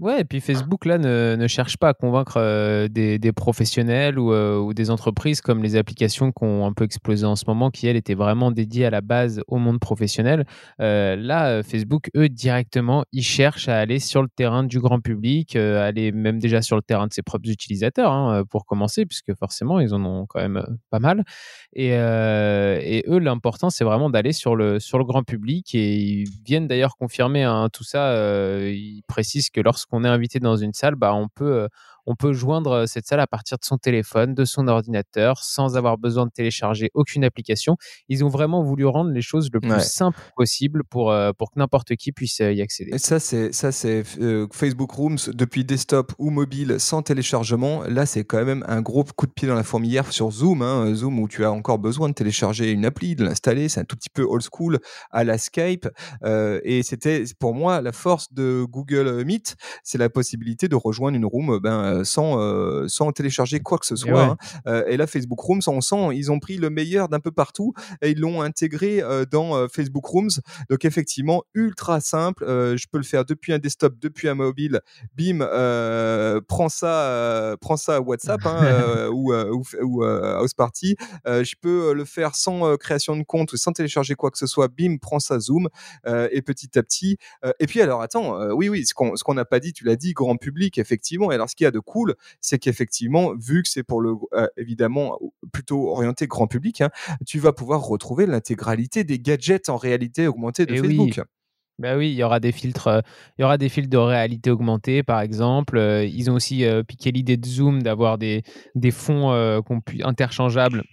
Ouais, 0.00 0.22
et 0.22 0.24
puis 0.24 0.40
Facebook, 0.40 0.86
là, 0.86 0.96
ne, 0.96 1.36
ne 1.38 1.46
cherche 1.46 1.76
pas 1.76 1.90
à 1.90 1.94
convaincre 1.94 2.38
euh, 2.38 2.88
des, 2.88 3.32
professionnels 3.32 4.18
ou, 4.18 4.32
euh, 4.32 4.58
ou, 4.58 4.72
des 4.72 4.88
entreprises 4.88 5.42
comme 5.42 5.62
les 5.62 5.76
applications 5.76 6.32
qui 6.32 6.44
ont 6.44 6.64
un 6.64 6.72
peu 6.72 6.84
explosé 6.84 7.26
en 7.26 7.36
ce 7.36 7.44
moment, 7.46 7.70
qui, 7.70 7.86
elles, 7.86 7.96
étaient 7.96 8.14
vraiment 8.14 8.50
dédiées 8.50 8.86
à 8.86 8.90
la 8.90 9.02
base 9.02 9.42
au 9.48 9.58
monde 9.58 9.80
professionnel. 9.80 10.46
Euh, 10.80 11.14
là, 11.16 11.62
Facebook, 11.62 12.08
eux, 12.16 12.30
directement, 12.30 13.04
ils 13.12 13.22
cherchent 13.22 13.68
à 13.68 13.78
aller 13.78 13.98
sur 13.98 14.22
le 14.22 14.28
terrain 14.34 14.64
du 14.64 14.80
grand 14.80 15.00
public, 15.00 15.56
aller 15.56 16.10
même 16.10 16.38
déjà 16.38 16.62
sur 16.62 16.76
le 16.76 16.82
terrain 16.82 17.06
de 17.06 17.12
ses 17.12 17.22
propres 17.22 17.50
utilisateurs, 17.50 18.12
hein, 18.12 18.44
pour 18.48 18.64
commencer, 18.64 19.04
puisque 19.04 19.34
forcément, 19.34 19.78
ils 19.78 19.92
en 19.92 20.02
ont 20.06 20.24
quand 20.26 20.40
même 20.40 20.64
pas 20.88 21.00
mal. 21.00 21.22
Et, 21.74 21.88
et 21.88 23.04
eux, 23.08 23.18
l'important, 23.18 23.68
c'est 23.68 23.84
vraiment 23.84 24.08
d'aller 24.08 24.32
sur 24.32 24.56
le, 24.56 24.80
sur 24.80 24.96
le 24.96 25.04
grand 25.04 25.22
public. 25.22 25.74
Et 25.74 25.96
ils 25.96 26.28
viennent 26.46 26.66
d'ailleurs 26.66 26.96
confirmer 26.96 27.42
hein, 27.42 27.68
tout 27.70 27.84
ça. 27.84 28.16
ils 28.70 29.02
précisent 29.06 29.50
que 29.50 29.60
lorsque 29.60 29.81
lorsqu'on 29.82 30.04
est 30.04 30.08
invité 30.08 30.40
dans 30.40 30.56
une 30.56 30.72
salle, 30.72 30.94
bah, 30.96 31.14
on 31.14 31.28
peut 31.28 31.52
euh, 31.64 31.68
on 32.06 32.14
peut 32.14 32.32
joindre 32.32 32.86
cette 32.86 33.06
salle 33.06 33.20
à 33.20 33.26
partir 33.26 33.58
de 33.58 33.64
son 33.64 33.78
téléphone, 33.78 34.34
de 34.34 34.44
son 34.44 34.68
ordinateur, 34.68 35.42
sans 35.42 35.76
avoir 35.76 35.98
besoin 35.98 36.26
de 36.26 36.30
télécharger 36.30 36.90
aucune 36.94 37.24
application. 37.24 37.76
Ils 38.08 38.24
ont 38.24 38.28
vraiment 38.28 38.62
voulu 38.62 38.86
rendre 38.86 39.10
les 39.10 39.22
choses 39.22 39.50
le 39.52 39.60
plus 39.60 39.80
simple 39.80 40.18
possible 40.36 40.82
pour, 40.84 41.14
pour 41.38 41.50
que 41.50 41.58
n'importe 41.58 41.96
qui 41.96 42.12
puisse 42.12 42.38
y 42.38 42.62
accéder. 42.62 42.90
Et 42.94 42.98
ça, 42.98 43.20
c'est 43.20 43.52
ça, 43.52 43.72
c'est 43.72 44.02
Facebook 44.52 44.90
Rooms 44.92 45.18
depuis 45.32 45.64
desktop 45.64 46.12
ou 46.18 46.30
mobile 46.30 46.76
sans 46.78 47.02
téléchargement. 47.02 47.82
Là, 47.84 48.06
c'est 48.06 48.24
quand 48.24 48.44
même 48.44 48.64
un 48.68 48.80
gros 48.80 49.04
coup 49.04 49.26
de 49.26 49.32
pied 49.32 49.48
dans 49.48 49.54
la 49.54 49.64
fourmilière 49.64 50.12
sur 50.12 50.30
Zoom. 50.30 50.62
Hein. 50.62 50.94
Zoom 50.94 51.18
où 51.18 51.28
tu 51.28 51.44
as 51.44 51.52
encore 51.52 51.78
besoin 51.78 52.08
de 52.08 52.14
télécharger 52.14 52.70
une 52.70 52.84
appli, 52.84 53.14
de 53.14 53.24
l'installer. 53.24 53.68
C'est 53.68 53.80
un 53.80 53.84
tout 53.84 53.96
petit 53.96 54.10
peu 54.10 54.22
old 54.22 54.42
school 54.42 54.78
à 55.10 55.24
la 55.24 55.38
Skype. 55.38 55.88
et 56.24 56.82
c'était 56.82 57.24
pour 57.38 57.54
moi 57.54 57.80
la 57.80 57.92
force 57.92 58.32
de 58.32 58.64
Google 58.68 59.24
Meet, 59.24 59.56
c'est 59.82 59.98
la 59.98 60.08
possibilité 60.08 60.68
de 60.68 60.76
rejoindre 60.76 61.16
une 61.16 61.26
room 61.26 61.58
ben, 61.58 61.91
euh, 61.92 62.04
sans, 62.04 62.40
euh, 62.40 62.86
sans 62.88 63.12
télécharger 63.12 63.60
quoi 63.60 63.78
que 63.78 63.86
ce 63.86 63.96
soit. 63.96 64.22
Hein. 64.22 64.36
Euh, 64.66 64.84
et 64.86 64.96
là, 64.96 65.06
Facebook 65.06 65.40
Rooms, 65.40 65.60
on 65.66 65.80
sent, 65.80 66.14
ils 66.14 66.30
ont 66.30 66.38
pris 66.38 66.56
le 66.56 66.70
meilleur 66.70 67.08
d'un 67.08 67.20
peu 67.20 67.30
partout 67.30 67.72
et 68.00 68.10
ils 68.10 68.18
l'ont 68.18 68.42
intégré 68.42 69.02
dans 69.30 69.68
Facebook 69.68 70.04
Rooms. 70.04 70.30
Donc 70.70 70.84
effectivement, 70.84 71.42
ultra 71.54 72.00
simple. 72.00 72.44
je 72.46 72.86
peux 72.90 72.98
le 72.98 73.04
faire 73.04 73.24
depuis 73.24 73.52
un 73.52 73.58
desktop, 73.58 73.98
depuis 74.00 74.28
un 74.28 74.34
mobile. 74.34 74.80
Bim, 75.16 75.38
prends 76.48 76.68
ça, 76.68 77.56
prends 77.60 77.76
ça 77.76 77.96
à 77.96 78.00
WhatsApp 78.00 78.40
hein, 78.44 79.08
ou, 79.12 79.32
ou, 79.32 79.62
ou 79.82 80.04
House 80.04 80.54
Party. 80.54 80.96
je 81.26 81.54
peux 81.60 81.92
le 81.92 82.04
faire 82.04 82.34
sans 82.34 82.76
création 82.76 83.16
de 83.16 83.22
compte 83.22 83.52
ou 83.52 83.56
sans 83.56 83.72
télécharger 83.72 84.14
quoi 84.14 84.30
que 84.30 84.38
ce 84.38 84.46
soit. 84.46 84.68
Bim, 84.68 84.96
prends 85.00 85.20
ça 85.20 85.38
Zoom 85.38 85.68
et 86.06 86.42
petit 86.42 86.78
à 86.78 86.82
petit. 86.82 87.18
et 87.58 87.66
puis 87.66 87.80
alors 87.80 88.02
attends, 88.02 88.52
oui 88.52 88.68
oui, 88.68 88.84
ce 88.86 88.94
qu'on 88.94 89.34
n'a 89.34 89.44
pas 89.44 89.60
dit, 89.60 89.72
tu 89.72 89.84
l'as 89.84 89.96
dit, 89.96 90.12
grand 90.12 90.36
public 90.36 90.78
effectivement. 90.78 91.32
Et 91.32 91.34
alors 91.34 91.50
ce 91.50 91.56
qu'il 91.56 91.64
y 91.64 91.68
a 91.68 91.70
de 91.70 91.81
cool, 91.82 92.14
c'est 92.40 92.58
qu'effectivement, 92.58 93.34
vu 93.34 93.62
que 93.62 93.68
c'est 93.68 93.82
pour 93.82 94.00
le 94.00 94.14
euh, 94.32 94.46
évidemment 94.56 95.18
plutôt 95.52 95.88
orienté 95.90 96.26
grand 96.26 96.46
public, 96.46 96.80
hein, 96.80 96.90
tu 97.26 97.38
vas 97.38 97.52
pouvoir 97.52 97.82
retrouver 97.82 98.26
l'intégralité 98.26 99.04
des 99.04 99.18
gadgets 99.18 99.68
en 99.68 99.76
réalité 99.76 100.26
augmentée 100.26 100.66
de 100.66 100.74
eh 100.74 100.78
Facebook. 100.78 101.14
Oui. 101.16 101.22
Bah 101.78 101.96
oui, 101.96 102.10
il 102.10 102.14
y 102.14 102.22
aura 102.22 102.38
des 102.38 102.52
filtres, 102.52 102.86
euh, 102.88 103.00
il 103.38 103.42
y 103.42 103.44
aura 103.44 103.58
des 103.58 103.68
filtres 103.68 103.90
de 103.90 103.96
réalité 103.96 104.50
augmentée, 104.50 105.02
par 105.02 105.20
exemple. 105.20 105.78
Euh, 105.78 106.04
ils 106.04 106.30
ont 106.30 106.34
aussi 106.34 106.64
piqué 106.86 107.10
l'idée 107.10 107.36
de 107.36 107.46
Zoom 107.46 107.82
d'avoir 107.82 108.18
des, 108.18 108.42
des 108.74 108.90
fonds 108.90 109.32
interchangeables 110.04 110.84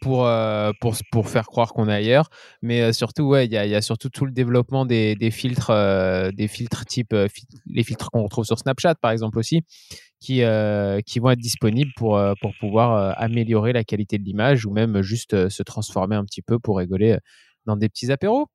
pour, 0.00 0.28
pour, 0.80 1.28
faire 1.28 1.46
croire 1.46 1.72
qu'on 1.72 1.88
est 1.88 1.94
ailleurs. 1.94 2.28
Mais 2.62 2.92
surtout, 2.92 3.24
ouais, 3.24 3.46
il 3.46 3.52
y 3.52 3.56
a, 3.56 3.82
surtout 3.82 4.08
tout 4.08 4.26
le 4.26 4.32
développement 4.32 4.86
des, 4.86 5.14
des 5.14 5.30
filtres, 5.30 5.72
des 6.32 6.48
filtres 6.48 6.84
type 6.84 7.14
les 7.66 7.84
filtres 7.84 8.10
qu'on 8.10 8.22
retrouve 8.22 8.44
sur 8.44 8.58
Snapchat, 8.58 8.96
par 8.96 9.10
exemple 9.10 9.38
aussi, 9.38 9.62
qui, 10.20 10.42
qui 11.06 11.18
vont 11.18 11.30
être 11.30 11.38
disponibles 11.38 11.92
pour, 11.96 12.20
pour 12.40 12.52
pouvoir 12.60 13.18
améliorer 13.18 13.72
la 13.72 13.84
qualité 13.84 14.18
de 14.18 14.24
l'image 14.24 14.66
ou 14.66 14.72
même 14.72 15.02
juste 15.02 15.48
se 15.48 15.62
transformer 15.62 16.16
un 16.16 16.24
petit 16.24 16.42
peu 16.42 16.58
pour 16.58 16.78
rigoler 16.78 17.18
dans 17.66 17.76
des 17.76 17.88
petits 17.88 18.10
apéros. 18.12 18.48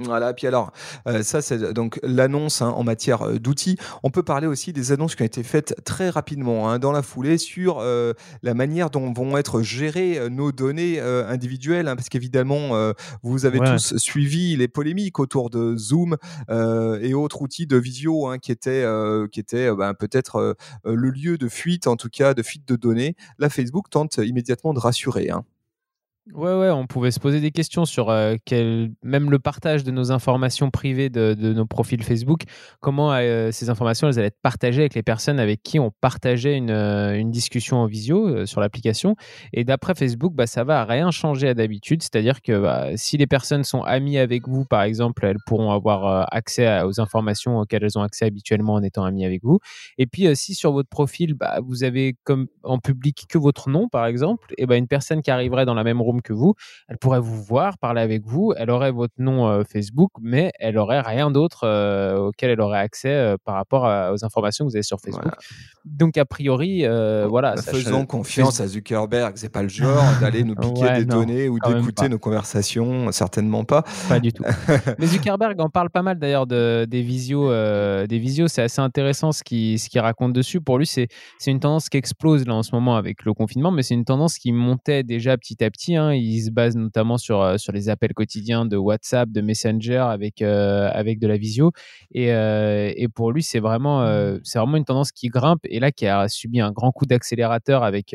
Voilà, 0.00 0.34
puis 0.34 0.46
alors, 0.46 0.72
euh, 1.06 1.22
ça 1.22 1.40
c'est 1.40 1.72
donc 1.72 2.00
l'annonce 2.02 2.62
hein, 2.62 2.70
en 2.70 2.84
matière 2.84 3.22
euh, 3.22 3.38
d'outils. 3.38 3.76
On 4.02 4.10
peut 4.10 4.22
parler 4.22 4.46
aussi 4.46 4.72
des 4.72 4.92
annonces 4.92 5.14
qui 5.14 5.22
ont 5.22 5.26
été 5.26 5.42
faites 5.42 5.74
très 5.84 6.10
rapidement 6.10 6.68
hein, 6.68 6.78
dans 6.78 6.92
la 6.92 7.02
foulée 7.02 7.38
sur 7.38 7.78
euh, 7.78 8.12
la 8.42 8.54
manière 8.54 8.90
dont 8.90 9.12
vont 9.12 9.36
être 9.36 9.62
gérées 9.62 10.28
nos 10.30 10.52
données 10.52 11.00
individuelles, 11.00 11.88
hein, 11.88 11.96
parce 11.96 12.08
qu'évidemment, 12.08 12.92
vous 13.22 13.46
avez 13.46 13.60
tous 13.60 13.96
suivi 13.96 14.56
les 14.56 14.68
polémiques 14.68 15.18
autour 15.18 15.50
de 15.50 15.76
Zoom 15.76 16.16
et 16.48 17.14
autres 17.14 17.42
outils 17.42 17.66
de 17.66 17.76
visio 17.76 18.30
qui 18.42 18.50
étaient, 18.50 18.84
qui 19.30 19.40
étaient 19.40 19.72
ben, 19.74 19.94
peut-être 19.94 20.56
le 20.84 21.10
lieu 21.10 21.38
de 21.38 21.48
fuite, 21.48 21.86
en 21.86 21.96
tout 21.96 22.08
cas 22.08 22.34
de 22.34 22.42
fuite 22.42 22.66
de 22.66 22.76
données. 22.76 23.14
La 23.38 23.50
Facebook 23.50 23.90
tente 23.90 24.16
immédiatement 24.16 24.74
de 24.74 24.80
rassurer. 24.80 25.30
Ouais, 26.32 26.54
ouais, 26.58 26.70
on 26.70 26.86
pouvait 26.86 27.10
se 27.10 27.20
poser 27.20 27.38
des 27.42 27.50
questions 27.50 27.84
sur 27.84 28.08
euh, 28.08 28.36
quel, 28.46 28.92
même 29.02 29.30
le 29.30 29.38
partage 29.38 29.84
de 29.84 29.90
nos 29.90 30.10
informations 30.10 30.70
privées 30.70 31.10
de, 31.10 31.34
de 31.34 31.52
nos 31.52 31.66
profils 31.66 32.02
Facebook, 32.02 32.44
comment 32.80 33.12
euh, 33.12 33.50
ces 33.52 33.68
informations 33.68 34.08
elles 34.08 34.18
allaient 34.18 34.28
être 34.28 34.40
partagées 34.40 34.80
avec 34.80 34.94
les 34.94 35.02
personnes 35.02 35.38
avec 35.38 35.62
qui 35.62 35.78
on 35.78 35.90
partageait 36.00 36.56
une, 36.56 36.70
euh, 36.70 37.14
une 37.18 37.30
discussion 37.30 37.76
en 37.76 37.86
visio 37.86 38.46
sur 38.46 38.62
l'application. 38.62 39.16
Et 39.52 39.64
d'après 39.64 39.94
Facebook, 39.94 40.32
bah, 40.34 40.46
ça 40.46 40.64
va 40.64 40.86
rien 40.86 41.10
changer 41.10 41.48
à 41.48 41.54
d'habitude, 41.54 42.02
c'est-à-dire 42.02 42.40
que 42.40 42.58
bah, 42.58 42.96
si 42.96 43.18
les 43.18 43.26
personnes 43.26 43.62
sont 43.62 43.82
amies 43.82 44.16
avec 44.16 44.48
vous, 44.48 44.64
par 44.64 44.82
exemple, 44.82 45.26
elles 45.26 45.36
pourront 45.44 45.72
avoir 45.72 46.26
accès 46.32 46.80
aux 46.84 47.02
informations 47.02 47.58
auxquelles 47.58 47.84
elles 47.84 47.98
ont 47.98 48.02
accès 48.02 48.24
habituellement 48.24 48.72
en 48.74 48.82
étant 48.82 49.04
amies 49.04 49.26
avec 49.26 49.44
vous. 49.44 49.58
Et 49.98 50.06
puis, 50.06 50.34
si 50.34 50.54
sur 50.54 50.72
votre 50.72 50.88
profil, 50.88 51.34
bah, 51.34 51.58
vous 51.62 51.84
avez 51.84 52.16
comme 52.24 52.46
en 52.62 52.78
public 52.78 53.26
que 53.28 53.36
votre 53.36 53.68
nom, 53.68 53.88
par 53.90 54.06
exemple, 54.06 54.54
et 54.56 54.64
bah, 54.64 54.76
une 54.76 54.88
personne 54.88 55.20
qui 55.20 55.30
arriverait 55.30 55.66
dans 55.66 55.74
la 55.74 55.84
même 55.84 56.00
room 56.00 56.13
que 56.22 56.32
vous. 56.32 56.54
Elle 56.88 56.98
pourrait 56.98 57.20
vous 57.20 57.42
voir, 57.42 57.78
parler 57.78 58.00
avec 58.00 58.24
vous. 58.24 58.54
Elle 58.56 58.70
aurait 58.70 58.92
votre 58.92 59.14
nom 59.18 59.48
euh, 59.48 59.62
Facebook, 59.64 60.10
mais 60.20 60.52
elle 60.58 60.78
aurait 60.78 61.00
rien 61.00 61.30
d'autre 61.30 61.64
euh, 61.64 62.28
auquel 62.28 62.50
elle 62.50 62.60
aurait 62.60 62.78
accès 62.78 63.12
euh, 63.12 63.36
par 63.44 63.54
rapport 63.54 63.84
aux 64.12 64.24
informations 64.24 64.64
que 64.64 64.70
vous 64.70 64.76
avez 64.76 64.82
sur 64.82 65.00
Facebook. 65.00 65.32
Donc 65.84 66.16
a 66.16 66.24
priori, 66.24 66.86
voilà. 67.28 67.56
Faisons 67.56 68.06
confiance 68.06 68.60
à 68.60 68.66
Zuckerberg. 68.66 69.36
C'est 69.36 69.52
pas 69.52 69.62
le 69.62 69.68
genre 69.68 70.04
d'aller 70.20 70.44
nous 70.44 70.54
piquer 70.54 70.98
des 70.98 71.04
données 71.04 71.48
ou 71.48 71.58
d'écouter 71.58 72.08
nos 72.08 72.18
conversations. 72.18 73.10
Certainement 73.12 73.64
pas. 73.64 73.84
Pas 74.08 74.20
du 74.20 74.32
tout. 74.32 74.44
mais 74.98 75.06
Zuckerberg 75.06 75.60
en 75.60 75.68
parle 75.68 75.90
pas 75.90 76.02
mal 76.02 76.18
d'ailleurs 76.18 76.46
de, 76.46 76.86
des 76.88 77.02
visios. 77.02 77.50
des 77.50 78.18
visios, 78.18 78.48
c'est 78.48 78.62
assez 78.62 78.80
intéressant 78.80 79.32
ce 79.32 79.42
qu'il 79.42 79.78
ce 79.78 79.98
raconte 79.98 80.32
dessus. 80.32 80.60
Pour 80.60 80.78
lui, 80.78 80.86
c'est 80.86 81.08
une 81.46 81.60
tendance 81.60 81.88
qui 81.88 81.96
explose 81.96 82.46
là 82.46 82.54
en 82.54 82.62
ce 82.62 82.74
moment 82.74 82.96
avec 82.96 83.24
le 83.24 83.34
confinement, 83.34 83.70
mais 83.70 83.82
c'est 83.82 83.94
une 83.94 84.04
tendance 84.04 84.38
qui 84.38 84.52
montait 84.52 85.02
déjà 85.02 85.36
petit 85.36 85.62
à 85.64 85.70
petit. 85.70 85.96
Hein, 85.96 86.03
il 86.10 86.40
se 86.42 86.50
base 86.50 86.76
notamment 86.76 87.18
sur, 87.18 87.40
euh, 87.40 87.56
sur 87.56 87.72
les 87.72 87.88
appels 87.88 88.14
quotidiens 88.14 88.66
de 88.66 88.76
WhatsApp, 88.76 89.30
de 89.30 89.40
Messenger 89.40 89.98
avec, 89.98 90.42
euh, 90.42 90.90
avec 90.92 91.18
de 91.18 91.26
la 91.26 91.36
visio. 91.36 91.72
Et, 92.12 92.32
euh, 92.32 92.92
et 92.96 93.08
pour 93.08 93.32
lui, 93.32 93.42
c'est 93.42 93.60
vraiment, 93.60 94.04
c'est 94.42 94.58
vraiment 94.58 94.76
une 94.76 94.84
tendance 94.84 95.12
qui 95.12 95.28
grimpe 95.28 95.60
et 95.64 95.80
là 95.80 95.92
qui 95.92 96.06
a 96.06 96.28
subi 96.28 96.60
un 96.60 96.72
grand 96.72 96.92
coup 96.92 97.06
d'accélérateur 97.06 97.82
avec, 97.82 98.14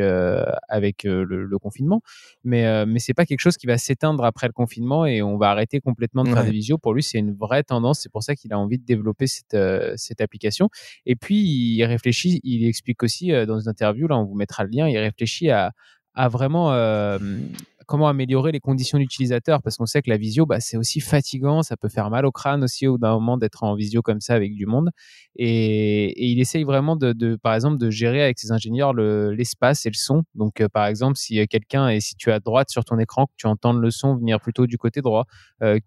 avec 0.68 1.04
le, 1.04 1.58
confinement. 1.60 2.02
Mais, 2.44 2.86
mais 2.86 3.00
c'est 3.00 3.14
pas 3.14 3.26
quelque 3.26 3.42
chose 3.42 3.58
qui 3.58 3.68
va 3.68 3.78
s'éteindre 3.78 4.24
après 4.24 4.48
le 4.48 4.54
confinement 4.54 5.06
et 5.06 5.22
on 5.22 5.38
va 5.38 5.50
arrêter 5.50 5.80
complètement 5.82 6.24
de 6.24 6.30
faire 6.30 6.46
des 6.46 6.52
visios. 6.52 6.78
Pour 6.78 6.94
lui, 6.94 7.04
c'est 7.04 7.20
une 7.20 7.34
vraie 7.34 7.64
tendance. 7.64 8.00
C'est 8.02 8.12
pour 8.12 8.24
ça 8.24 8.36
qu'il 8.36 8.54
a 8.54 8.60
envie 8.60 8.78
de 8.78 8.86
développer 8.86 9.28
cette, 9.28 9.58
cette 9.98 10.22
application. 10.22 10.70
Et 11.06 11.16
puis, 11.16 11.38
il 11.38 11.84
réfléchit, 11.84 12.40
il 12.44 12.66
explique 12.68 13.04
aussi 13.04 13.32
dans 13.46 13.60
une 13.60 13.70
interview, 13.70 14.08
là, 14.08 14.18
on 14.18 14.24
vous 14.24 14.36
mettra 14.36 14.64
le 14.64 14.70
lien, 14.70 14.88
il 14.88 14.98
réfléchit 14.98 15.50
à, 15.50 15.72
à 16.14 16.28
vraiment 16.28 16.72
comment 17.90 18.08
améliorer 18.08 18.52
les 18.52 18.60
conditions 18.60 19.00
d'utilisateur 19.00 19.64
parce 19.64 19.76
qu'on 19.76 19.88
sait 19.88 20.04
que 20.04 20.12
la 20.12 20.18
visio, 20.18 20.46
bah, 20.46 20.60
c'est 20.60 20.78
aussi 20.78 21.00
fatigant, 21.02 21.64
ça 21.64 21.76
peut 21.76 21.90
faire 21.90 22.12
mal 22.12 22.24
au 22.24 22.32
crâne 22.32 22.64
aussi 22.64 22.86
au 22.88 23.00
d'un 23.00 23.14
moment 23.14 23.36
d'être 23.36 23.64
en 23.64 23.74
visio 23.74 24.04
comme 24.04 24.22
ça 24.22 24.36
avec 24.36 24.54
du 24.54 24.68
monde. 24.68 24.92
Et, 25.36 26.30
il 26.32 26.40
essaye 26.40 26.64
vraiment 26.64 26.96
de, 26.96 27.36
par 27.42 27.56
exemple, 27.56 27.80
de 27.80 27.90
gérer 27.90 28.22
avec 28.22 28.38
ses 28.38 28.52
ingénieurs 28.52 28.94
l'espace 28.94 29.88
et 29.88 29.90
le 29.90 29.96
son. 29.96 30.24
Donc, 30.36 30.62
euh, 30.62 30.70
par 30.70 30.86
exemple, 30.86 31.18
si 31.18 31.46
quelqu'un 31.48 31.90
est 31.90 32.00
situé 32.00 32.32
à 32.32 32.40
droite 32.40 32.70
sur 32.70 32.86
ton 32.86 33.00
écran, 33.00 33.26
que 33.26 33.34
tu 33.38 33.48
entends 33.48 33.74
le 33.74 33.90
son 33.90 34.16
venir 34.16 34.40
plutôt 34.40 34.68
du 34.68 34.78
côté 34.78 35.02
droit, 35.02 35.26
euh, 35.64 35.80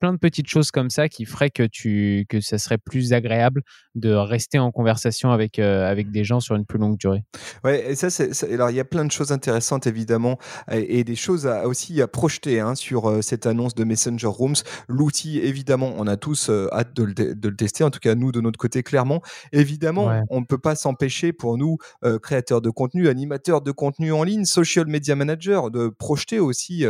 plein 0.00 0.12
de 0.12 0.18
petites 0.18 0.48
choses 0.48 0.70
comme 0.70 0.90
ça 0.90 1.08
qui 1.08 1.26
feraient 1.26 1.50
que 1.50 1.62
tu 1.62 2.26
que 2.28 2.40
ça 2.40 2.58
serait 2.58 2.78
plus 2.78 3.12
agréable 3.12 3.62
de 3.94 4.12
rester 4.12 4.58
en 4.58 4.72
conversation 4.72 5.30
avec 5.30 5.58
euh, 5.58 5.88
avec 5.88 6.10
des 6.10 6.24
gens 6.24 6.40
sur 6.40 6.56
une 6.56 6.64
plus 6.64 6.78
longue 6.78 6.96
durée. 6.96 7.24
Ouais, 7.64 7.92
et 7.92 7.94
ça, 7.94 8.10
c'est, 8.10 8.50
alors 8.52 8.70
il 8.70 8.76
y 8.76 8.80
a 8.80 8.84
plein 8.84 9.04
de 9.04 9.12
choses 9.12 9.30
intéressantes 9.30 9.86
évidemment 9.86 10.38
et, 10.72 11.04
des 11.04 11.16
choses 11.16 11.46
à, 11.46 11.68
aussi 11.68 12.00
à 12.00 12.08
projeter 12.08 12.60
hein, 12.60 12.74
sur 12.74 13.08
euh, 13.08 13.22
cette 13.22 13.46
annonce 13.46 13.74
de 13.74 13.84
Messenger 13.84 14.26
Rooms. 14.26 14.56
L'outil, 14.88 15.38
évidemment, 15.38 15.92
on 15.96 16.06
a 16.06 16.16
tous 16.16 16.48
euh, 16.48 16.68
hâte 16.72 16.94
de 16.94 17.04
le, 17.04 17.14
de 17.14 17.48
le, 17.48 17.56
tester. 17.56 17.84
En 17.84 17.90
tout 17.90 18.00
cas, 18.00 18.14
nous 18.14 18.32
de 18.32 18.40
notre 18.40 18.58
côté, 18.58 18.82
clairement. 18.82 19.20
Évidemment, 19.52 20.10
on 20.30 20.40
ne 20.40 20.46
peut 20.46 20.58
pas 20.58 20.74
s'empêcher 20.74 21.32
pour 21.32 21.58
nous 21.58 21.76
créateurs 22.22 22.62
de 22.62 22.70
contenu, 22.70 23.08
animateurs 23.08 23.60
de 23.60 23.70
contenu 23.70 24.12
en 24.12 24.22
ligne, 24.22 24.44
social 24.44 24.86
media 24.86 25.14
manager, 25.14 25.70
de 25.70 25.88
projeter 25.88 26.38
aussi 26.38 26.84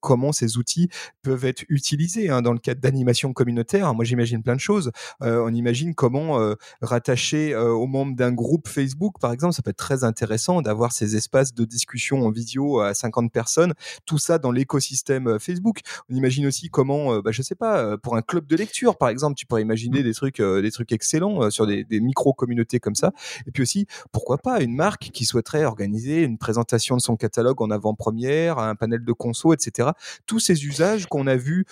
comment 0.00 0.32
ces 0.32 0.56
outils 0.56 0.88
peuvent 1.22 1.44
être 1.44 1.64
utilisés 1.68 2.30
hein, 2.30 2.40
dans 2.40 2.53
le 2.54 2.60
cadre 2.60 2.80
d'animation 2.80 3.32
communautaire, 3.32 3.92
moi 3.94 4.04
j'imagine 4.04 4.42
plein 4.42 4.54
de 4.54 4.60
choses. 4.60 4.90
Euh, 5.22 5.44
on 5.44 5.52
imagine 5.52 5.94
comment 5.94 6.40
euh, 6.40 6.54
rattacher 6.80 7.52
euh, 7.54 7.70
aux 7.70 7.86
membres 7.86 8.16
d'un 8.16 8.32
groupe 8.32 8.68
Facebook, 8.68 9.18
par 9.20 9.32
exemple, 9.32 9.54
ça 9.54 9.62
peut 9.62 9.70
être 9.70 9.76
très 9.76 10.04
intéressant 10.04 10.62
d'avoir 10.62 10.92
ces 10.92 11.16
espaces 11.16 11.54
de 11.54 11.64
discussion 11.64 12.26
en 12.26 12.30
visio 12.30 12.80
à 12.80 12.94
50 12.94 13.32
personnes, 13.32 13.74
tout 14.06 14.18
ça 14.18 14.38
dans 14.38 14.52
l'écosystème 14.52 15.38
Facebook. 15.38 15.80
On 16.10 16.14
imagine 16.14 16.46
aussi 16.46 16.70
comment, 16.70 17.18
bah, 17.20 17.30
je 17.32 17.42
sais 17.42 17.54
pas, 17.54 17.96
pour 17.98 18.16
un 18.16 18.22
club 18.22 18.46
de 18.46 18.56
lecture, 18.56 18.96
par 18.96 19.08
exemple, 19.08 19.36
tu 19.36 19.46
pourrais 19.46 19.62
imaginer 19.62 20.00
mmh. 20.00 20.04
des 20.04 20.14
trucs, 20.14 20.40
des 20.40 20.70
trucs 20.70 20.92
excellents 20.92 21.50
sur 21.50 21.66
des, 21.66 21.84
des 21.84 22.00
micro-communautés 22.00 22.80
comme 22.80 22.94
ça. 22.94 23.12
Et 23.46 23.50
puis 23.50 23.62
aussi, 23.62 23.86
pourquoi 24.12 24.38
pas 24.38 24.60
une 24.60 24.74
marque 24.74 25.10
qui 25.12 25.24
souhaiterait 25.24 25.64
organiser 25.64 26.22
une 26.22 26.38
présentation 26.38 26.96
de 26.96 27.00
son 27.00 27.16
catalogue 27.16 27.60
en 27.62 27.70
avant-première, 27.70 28.58
un 28.58 28.74
panel 28.74 29.04
de 29.04 29.12
conso, 29.12 29.52
etc. 29.52 29.90
Tous 30.26 30.40
ces 30.40 30.64
usages 30.64 31.06
qu'on 31.06 31.26
a 31.26 31.36
vus 31.36 31.66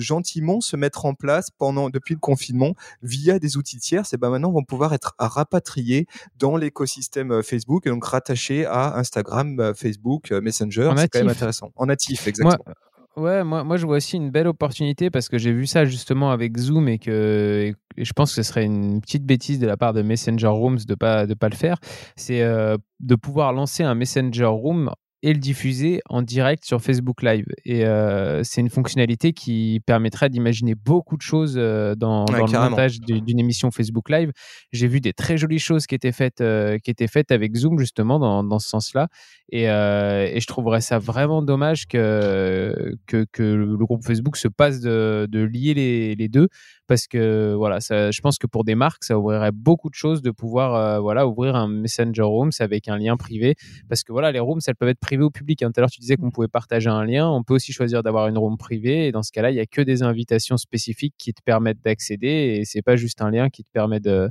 gentiment 0.00 0.60
se 0.60 0.76
mettre 0.76 1.04
en 1.04 1.14
place 1.14 1.50
pendant 1.50 1.90
depuis 1.90 2.14
le 2.14 2.20
confinement 2.20 2.74
via 3.02 3.38
des 3.38 3.56
outils 3.56 3.78
tiers. 3.78 4.04
Et 4.12 4.16
ben 4.16 4.30
maintenant 4.30 4.52
vont 4.52 4.64
pouvoir 4.64 4.94
être 4.94 5.14
rapatriés 5.18 6.06
dans 6.38 6.56
l'écosystème 6.56 7.32
euh, 7.32 7.42
Facebook 7.42 7.86
et 7.86 7.90
donc 7.90 8.04
rattachés 8.04 8.66
à 8.66 8.96
Instagram, 8.96 9.58
euh, 9.60 9.74
Facebook, 9.74 10.32
euh, 10.32 10.40
Messenger. 10.40 10.92
C'est 10.96 11.08
quand 11.08 11.18
même 11.20 11.28
intéressant. 11.28 11.70
En 11.76 11.86
natif, 11.86 12.26
exactement. 12.26 12.74
Ouais, 13.16 13.42
moi, 13.42 13.64
moi 13.64 13.76
je 13.76 13.84
vois 13.84 13.96
aussi 13.96 14.16
une 14.16 14.30
belle 14.30 14.46
opportunité 14.46 15.10
parce 15.10 15.28
que 15.28 15.38
j'ai 15.38 15.52
vu 15.52 15.66
ça 15.66 15.84
justement 15.84 16.30
avec 16.30 16.56
Zoom 16.56 16.88
et 16.88 17.00
que 17.00 17.72
je 17.96 18.12
pense 18.12 18.30
que 18.30 18.42
ce 18.42 18.48
serait 18.48 18.64
une 18.64 19.00
petite 19.00 19.24
bêtise 19.24 19.58
de 19.58 19.66
la 19.66 19.76
part 19.76 19.92
de 19.92 20.02
Messenger 20.02 20.46
Rooms 20.46 20.78
de 20.86 20.94
pas 20.94 21.26
de 21.26 21.34
pas 21.34 21.48
le 21.48 21.56
faire. 21.56 21.78
C'est 22.14 22.40
de 22.40 23.14
pouvoir 23.16 23.52
lancer 23.52 23.82
un 23.82 23.96
Messenger 23.96 24.44
Room 24.44 24.92
et 25.22 25.32
le 25.32 25.38
diffuser 25.40 26.00
en 26.08 26.22
direct 26.22 26.64
sur 26.64 26.80
Facebook 26.80 27.22
Live. 27.22 27.46
Et 27.64 27.84
euh, 27.84 28.42
c'est 28.44 28.60
une 28.60 28.70
fonctionnalité 28.70 29.32
qui 29.32 29.80
permettrait 29.84 30.30
d'imaginer 30.30 30.74
beaucoup 30.76 31.16
de 31.16 31.22
choses 31.22 31.54
euh, 31.56 31.96
dans, 31.96 32.24
le 32.26 32.38
montage 32.38 33.00
d'une 33.00 33.38
émission 33.38 33.70
Facebook 33.72 34.10
Live. 34.10 34.30
J'ai 34.72 34.86
vu 34.86 35.00
des 35.00 35.12
très 35.12 35.36
jolies 35.36 35.58
choses 35.58 35.86
qui 35.86 35.96
étaient 35.96 36.12
faites, 36.12 36.40
euh, 36.40 36.78
qui 36.78 36.90
étaient 36.90 37.08
faites 37.08 37.32
avec 37.32 37.56
Zoom 37.56 37.80
justement 37.80 38.20
dans, 38.20 38.44
dans 38.44 38.60
ce 38.60 38.68
sens-là. 38.68 39.08
Et, 39.50 39.64
et, 39.64 40.40
je 40.40 40.46
trouverais 40.46 40.82
ça 40.82 40.98
vraiment 40.98 41.40
dommage 41.40 41.86
que, 41.86 42.94
que, 43.06 43.24
que, 43.32 43.42
le 43.42 43.76
groupe 43.78 44.04
Facebook 44.04 44.36
se 44.36 44.46
passe 44.46 44.80
de, 44.80 45.26
de 45.28 45.40
lier 45.40 45.72
les, 45.72 46.14
les, 46.14 46.28
deux 46.28 46.48
parce 46.86 47.06
que 47.06 47.54
voilà, 47.54 47.80
ça, 47.80 48.10
je 48.10 48.20
pense 48.20 48.36
que 48.36 48.46
pour 48.46 48.64
des 48.64 48.74
marques, 48.74 49.04
ça 49.04 49.18
ouvrirait 49.18 49.52
beaucoup 49.52 49.88
de 49.88 49.94
choses 49.94 50.20
de 50.20 50.30
pouvoir 50.30 51.00
voilà 51.00 51.26
ouvrir 51.26 51.56
un 51.56 51.66
Messenger 51.66 52.22
Rooms 52.22 52.50
avec 52.60 52.88
un 52.88 52.98
lien 52.98 53.16
privé 53.16 53.54
parce 53.88 54.04
que 54.04 54.12
voilà 54.12 54.32
les 54.32 54.38
rooms 54.38 54.60
elles 54.66 54.76
peuvent 54.76 54.90
être 54.90 55.00
privé 55.08 55.24
ou 55.24 55.30
public. 55.30 55.62
Hein. 55.62 55.70
Tout 55.72 55.80
à 55.80 55.82
l'heure, 55.82 55.90
tu 55.90 56.00
disais 56.00 56.16
qu'on 56.16 56.26
mmh. 56.26 56.32
pouvait 56.32 56.48
partager 56.48 56.90
un 56.90 57.04
lien. 57.04 57.28
On 57.28 57.42
peut 57.42 57.54
aussi 57.54 57.72
choisir 57.72 58.02
d'avoir 58.02 58.28
une 58.28 58.36
room 58.36 58.58
privée. 58.58 59.06
Et 59.06 59.12
dans 59.12 59.22
ce 59.22 59.32
cas-là, 59.32 59.50
il 59.50 59.54
n'y 59.54 59.60
a 59.60 59.66
que 59.66 59.80
des 59.80 60.02
invitations 60.02 60.58
spécifiques 60.58 61.14
qui 61.16 61.32
te 61.32 61.40
permettent 61.42 61.80
d'accéder. 61.82 62.58
Et 62.58 62.64
c'est 62.66 62.82
pas 62.82 62.96
juste 62.96 63.22
un 63.22 63.30
lien 63.30 63.48
qui 63.48 63.64
te 63.64 63.70
permet 63.72 64.00
de, 64.00 64.28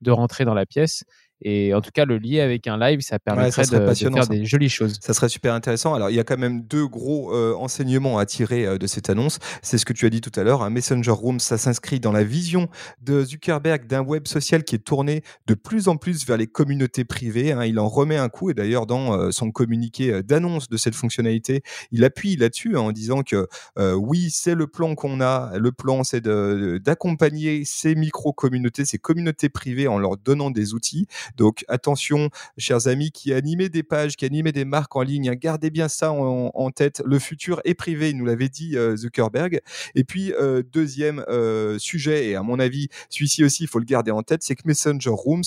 de 0.00 0.10
rentrer 0.12 0.44
dans 0.44 0.54
la 0.54 0.66
pièce. 0.66 1.02
Et 1.42 1.72
en 1.74 1.80
tout 1.80 1.90
cas, 1.92 2.04
le 2.04 2.18
lier 2.18 2.40
avec 2.40 2.66
un 2.66 2.78
live, 2.78 3.00
ça 3.00 3.18
permettrait 3.18 3.62
de, 3.62 3.94
faire 3.94 4.26
des 4.28 4.44
jolies 4.44 4.68
choses. 4.68 4.98
Ça 5.00 5.14
serait 5.14 5.28
super 5.28 5.54
intéressant. 5.54 5.94
Alors, 5.94 6.10
il 6.10 6.16
y 6.16 6.20
a 6.20 6.24
quand 6.24 6.38
même 6.38 6.62
deux 6.62 6.86
gros 6.86 7.34
euh, 7.34 7.54
enseignements 7.54 8.18
à 8.18 8.26
tirer 8.26 8.66
euh, 8.66 8.78
de 8.78 8.86
cette 8.86 9.08
annonce. 9.08 9.38
C'est 9.62 9.78
ce 9.78 9.86
que 9.86 9.92
tu 9.92 10.06
as 10.06 10.10
dit 10.10 10.20
tout 10.20 10.32
à 10.38 10.42
l'heure. 10.42 10.62
Un 10.62 10.70
Messenger 10.70 11.10
Room, 11.10 11.40
ça 11.40 11.56
s'inscrit 11.56 12.00
dans 12.00 12.12
la 12.12 12.24
vision 12.24 12.68
de 13.00 13.24
Zuckerberg 13.24 13.86
d'un 13.86 14.02
web 14.02 14.26
social 14.26 14.64
qui 14.64 14.74
est 14.74 14.84
tourné 14.84 15.22
de 15.46 15.54
plus 15.54 15.88
en 15.88 15.96
plus 15.96 16.26
vers 16.26 16.36
les 16.36 16.46
communautés 16.46 17.04
privées. 17.04 17.52
Hein. 17.52 17.64
Il 17.64 17.78
en 17.78 17.88
remet 17.88 18.16
un 18.16 18.28
coup 18.28 18.50
et 18.50 18.54
d'ailleurs, 18.54 18.86
dans 18.86 19.14
euh, 19.14 19.30
son 19.30 19.50
communiqué 19.50 20.22
d'annonce 20.22 20.68
de 20.68 20.76
cette 20.76 20.94
fonctionnalité, 20.94 21.62
il 21.90 22.04
appuie 22.04 22.36
là-dessus 22.36 22.76
hein, 22.76 22.80
en 22.80 22.92
disant 22.92 23.22
que 23.22 23.48
oui, 23.96 24.28
c'est 24.30 24.54
le 24.54 24.66
plan 24.66 24.94
qu'on 24.94 25.20
a. 25.20 25.52
Le 25.58 25.72
plan, 25.72 26.04
c'est 26.04 26.22
d'accompagner 26.22 27.64
ces 27.64 27.94
micro-communautés, 27.94 28.84
ces 28.84 28.98
communautés 28.98 29.48
privées 29.48 29.88
en 29.88 29.98
leur 29.98 30.16
donnant 30.16 30.50
des 30.50 30.74
outils. 30.74 31.06
Donc 31.36 31.64
attention, 31.68 32.30
chers 32.58 32.86
amis 32.88 33.10
qui 33.10 33.32
animez 33.32 33.68
des 33.68 33.82
pages, 33.82 34.16
qui 34.16 34.24
animez 34.24 34.52
des 34.52 34.64
marques 34.64 34.94
en 34.96 35.02
ligne, 35.02 35.30
hein, 35.30 35.34
gardez 35.34 35.70
bien 35.70 35.88
ça 35.88 36.12
en, 36.12 36.70
tête. 36.70 37.02
Le 37.04 37.18
futur 37.18 37.60
est 37.64 37.74
privé, 37.74 38.12
nous 38.12 38.24
l'avait 38.24 38.48
dit 38.48 38.76
euh, 38.76 38.96
Zuckerberg. 38.96 39.60
Et 39.94 40.04
puis 40.04 40.32
euh, 40.32 40.62
deuxième 40.62 41.24
euh, 41.28 41.78
sujet, 41.78 42.28
et 42.28 42.36
à 42.36 42.42
mon 42.42 42.60
avis 42.60 42.88
celui-ci 43.08 43.44
aussi 43.44 43.64
il 43.64 43.66
faut 43.66 43.78
le 43.78 43.84
garder 43.84 44.10
en 44.10 44.22
tête, 44.22 44.42
c'est 44.42 44.54
que 44.54 44.62
Messenger 44.64 45.10
Rooms, 45.10 45.42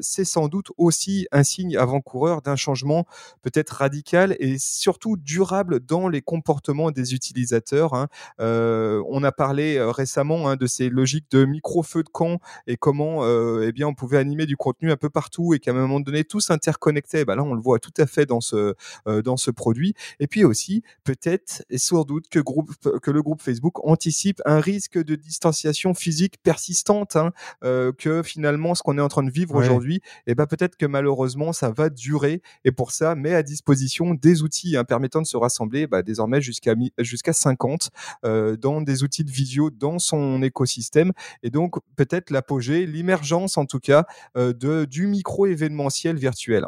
c'est 0.00 0.24
sans 0.24 0.48
doute 0.48 0.68
aussi 0.76 1.26
un 1.32 1.42
signe 1.42 1.76
avant-coureur 1.76 2.42
d'un 2.42 2.56
changement 2.56 3.06
peut-être 3.42 3.70
radical 3.70 4.36
et 4.38 4.58
surtout 4.58 5.16
durable 5.16 5.80
dans 5.80 6.08
les 6.08 6.22
comportements 6.22 6.90
des 6.90 7.14
utilisateurs. 7.14 7.94
Hein. 7.94 8.08
on 8.38 9.24
a 9.24 9.32
parlé 9.32 9.80
récemment 9.80 10.48
hein, 10.48 10.56
de 10.56 10.66
ces 10.66 10.88
logiques 10.88 11.30
de 11.30 11.44
micro-feu 11.44 12.02
de 12.02 12.08
camp 12.08 12.38
et 12.66 12.76
comment 12.76 13.22
eh 13.62 13.72
bien, 13.72 13.88
on 13.88 13.94
pouvait 13.94 14.18
animer 14.18 14.46
du 14.46 14.56
contenu 14.56 14.90
un 14.90 14.96
peu 14.96 15.10
partout 15.12 15.54
et 15.54 15.60
qu'à 15.60 15.70
un 15.70 15.74
moment 15.74 16.00
donné, 16.00 16.24
tous 16.24 16.50
interconnectés. 16.50 17.24
Bah 17.24 17.36
là, 17.36 17.42
on 17.42 17.54
le 17.54 17.60
voit 17.60 17.78
tout 17.78 17.92
à 17.98 18.06
fait 18.06 18.26
dans 18.26 18.40
ce, 18.40 18.74
euh, 19.06 19.22
dans 19.22 19.36
ce 19.36 19.50
produit. 19.50 19.94
Et 20.20 20.26
puis 20.26 20.44
aussi, 20.44 20.82
peut-être, 21.04 21.64
et 21.70 21.78
sans 21.78 22.04
doute, 22.04 22.28
que, 22.28 22.38
groupe, 22.38 22.72
que 23.00 23.10
le 23.10 23.22
groupe 23.22 23.42
Facebook 23.42 23.84
anticipe 23.86 24.40
un 24.44 24.60
risque 24.60 25.02
de 25.02 25.14
distanciation 25.14 25.94
physique 25.94 26.36
persistante, 26.42 27.16
hein, 27.16 27.32
euh, 27.64 27.92
que 27.92 28.22
finalement, 28.22 28.74
ce 28.74 28.82
qu'on 28.82 28.98
est 28.98 29.02
en 29.02 29.08
train 29.08 29.22
de 29.22 29.30
vivre 29.30 29.54
aujourd'hui, 29.54 29.96
et 30.26 30.32
eh 30.32 30.34
ben 30.34 30.46
peut-être 30.46 30.76
que 30.76 30.86
malheureusement, 30.86 31.52
ça 31.52 31.70
va 31.70 31.90
durer. 31.90 32.42
Et 32.64 32.72
pour 32.72 32.92
ça, 32.92 33.14
met 33.14 33.34
à 33.34 33.42
disposition 33.42 34.14
des 34.14 34.42
outils 34.42 34.76
hein, 34.76 34.84
permettant 34.84 35.20
de 35.20 35.26
se 35.26 35.36
rassembler 35.36 35.86
bah, 35.86 36.02
désormais 36.02 36.40
jusqu'à 36.40 36.74
jusqu'à 36.98 37.32
50 37.32 37.90
euh, 38.24 38.56
dans 38.56 38.80
des 38.80 39.02
outils 39.02 39.24
de 39.24 39.30
visio 39.30 39.70
dans 39.70 39.98
son 39.98 40.42
écosystème. 40.42 41.12
Et 41.42 41.50
donc, 41.50 41.76
peut-être 41.96 42.30
l'apogée, 42.30 42.86
l'immergence 42.86 43.58
en 43.58 43.66
tout 43.66 43.80
cas, 43.80 44.06
de, 44.36 44.84
du 44.84 45.01
micro-événementiel 45.06 46.16
virtuel. 46.16 46.66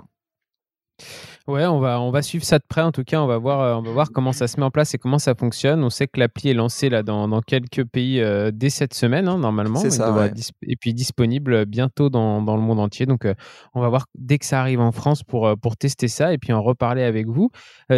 Ouais, 1.46 1.66
on 1.66 1.78
va, 1.78 2.00
on 2.00 2.10
va 2.10 2.22
suivre 2.22 2.44
ça 2.44 2.58
de 2.58 2.64
près. 2.66 2.80
En 2.80 2.90
tout 2.90 3.04
cas, 3.04 3.20
on 3.20 3.26
va 3.26 3.36
voir, 3.36 3.60
euh, 3.60 3.74
on 3.74 3.82
va 3.82 3.90
voir 3.90 4.10
comment 4.10 4.32
ça 4.32 4.48
se 4.48 4.58
met 4.58 4.64
en 4.64 4.70
place 4.70 4.94
et 4.94 4.98
comment 4.98 5.18
ça 5.18 5.34
fonctionne. 5.34 5.84
On 5.84 5.90
sait 5.90 6.06
que 6.06 6.18
l'appli 6.18 6.48
est 6.48 6.54
lancée 6.54 6.88
là 6.88 7.02
dans, 7.02 7.28
dans 7.28 7.42
quelques 7.42 7.84
pays 7.84 8.20
euh, 8.20 8.50
dès 8.50 8.70
cette 8.70 8.94
semaine, 8.94 9.28
hein, 9.28 9.36
normalement. 9.36 9.78
C'est 9.78 9.90
ça. 9.90 10.30
Et 10.62 10.76
puis 10.76 10.94
disponible 10.94 11.66
bientôt 11.66 12.08
dans, 12.08 12.40
dans 12.40 12.56
le 12.56 12.62
monde 12.62 12.80
entier. 12.80 13.04
Donc, 13.04 13.26
euh, 13.26 13.34
on 13.74 13.82
va 13.82 13.90
voir 13.90 14.06
dès 14.14 14.38
que 14.38 14.46
ça 14.46 14.58
arrive 14.58 14.80
en 14.80 14.90
France 14.90 15.22
pour, 15.22 15.54
pour 15.60 15.76
tester 15.76 16.08
ça 16.08 16.32
et 16.32 16.38
puis 16.38 16.54
en 16.54 16.62
reparler 16.62 17.02
avec 17.02 17.26
vous. 17.26 17.50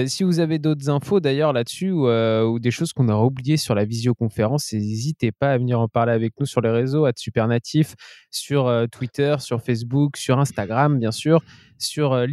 si 0.06 0.24
vous 0.24 0.40
avez 0.40 0.58
d'autres 0.58 0.90
infos 0.90 1.20
d'ailleurs 1.20 1.52
là-dessus 1.52 1.92
ou, 1.92 2.08
ou, 2.08 2.58
des 2.58 2.70
choses 2.72 2.92
qu'on 2.92 3.08
aura 3.08 3.24
oubliées 3.24 3.58
sur 3.58 3.76
la 3.76 3.84
visioconférence, 3.84 4.72
n'hésitez 4.72 5.30
pas 5.30 5.52
à 5.52 5.58
venir 5.58 5.78
en 5.78 5.86
parler 5.88 6.12
avec 6.12 6.32
nous 6.40 6.46
sur 6.46 6.60
les 6.60 6.70
réseaux, 6.70 7.04
à 7.04 7.12
Supernatif, 7.14 7.94
sur 8.30 8.72
Twitter, 8.90 9.36
sur 9.38 9.62
Facebook, 9.62 10.16
sur 10.16 10.38
Instagram, 10.38 10.98
bien 10.98 11.12
sûr 11.12 11.42
sur 11.78 12.12
euh, 12.12 12.26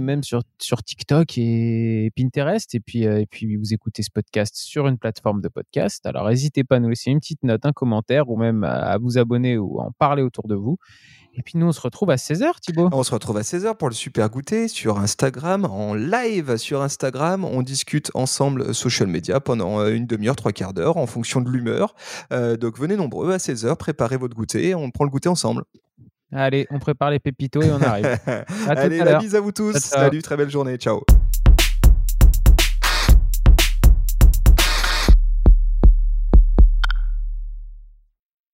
Même 0.00 0.22
sur, 0.22 0.42
TikTok 0.84 1.38
et 1.38 2.10
Pinterest. 2.16 2.74
Et 2.74 2.80
puis, 2.80 3.06
euh, 3.06 3.20
et 3.20 3.26
puis, 3.26 3.56
vous 3.56 3.72
écoutez 3.72 4.02
ce 4.02 4.10
podcast 4.10 4.56
sur 4.56 4.86
une 4.86 4.98
plateforme 4.98 5.40
de 5.40 5.48
podcast. 5.48 6.04
Alors, 6.06 6.28
n'hésitez 6.28 6.64
pas 6.64 6.76
à 6.76 6.80
nous 6.80 6.88
laisser 6.88 7.10
une 7.10 7.20
petite 7.20 7.42
note, 7.42 7.64
un 7.64 7.72
commentaire 7.72 8.28
ou 8.28 8.36
même 8.36 8.64
à 8.64 8.98
vous 8.98 9.18
abonner 9.18 9.58
ou 9.58 9.80
en 9.80 9.92
parler 9.92 10.22
autour 10.22 10.48
de 10.48 10.54
vous. 10.54 10.78
Et 11.34 11.42
puis 11.42 11.58
nous, 11.58 11.66
on 11.66 11.72
se 11.72 11.80
retrouve 11.80 12.10
à 12.10 12.16
16h, 12.16 12.60
Thibaut. 12.60 12.88
On 12.92 13.04
se 13.04 13.12
retrouve 13.12 13.36
à 13.36 13.42
16h 13.42 13.76
pour 13.76 13.88
le 13.88 13.94
super 13.94 14.28
goûter 14.30 14.66
sur 14.66 14.98
Instagram, 14.98 15.64
en 15.64 15.94
live 15.94 16.56
sur 16.56 16.82
Instagram. 16.82 17.44
On 17.44 17.62
discute 17.62 18.10
ensemble 18.14 18.74
social 18.74 19.08
media 19.08 19.38
pendant 19.38 19.78
euh, 19.78 19.94
une 19.94 20.06
demi-heure, 20.06 20.34
trois 20.34 20.52
quarts 20.52 20.74
d'heure 20.74 20.96
en 20.96 21.06
fonction 21.06 21.40
de 21.40 21.48
l'humeur. 21.48 21.94
donc 22.30 22.78
venez 22.78 22.96
nombreux 22.96 23.32
à 23.32 23.36
16h, 23.36 23.76
préparez 23.76 24.16
votre 24.16 24.34
goûter, 24.34 24.74
on 24.74 24.90
prend 24.90 25.04
le 25.04 25.10
goûter 25.10 25.28
ensemble. 25.28 25.64
Allez, 26.32 26.66
on 26.70 26.78
prépare 26.78 27.10
les 27.10 27.18
pépitos 27.18 27.62
et 27.62 27.70
on 27.70 27.82
arrive. 27.82 28.18
Allez, 28.68 28.98
la 28.98 29.18
bise 29.18 29.34
à 29.34 29.40
vous 29.40 29.52
tous. 29.52 29.76
Salut, 29.76 30.22
très 30.22 30.36
belle 30.36 30.50
journée. 30.50 30.76
Ciao. 30.76 31.02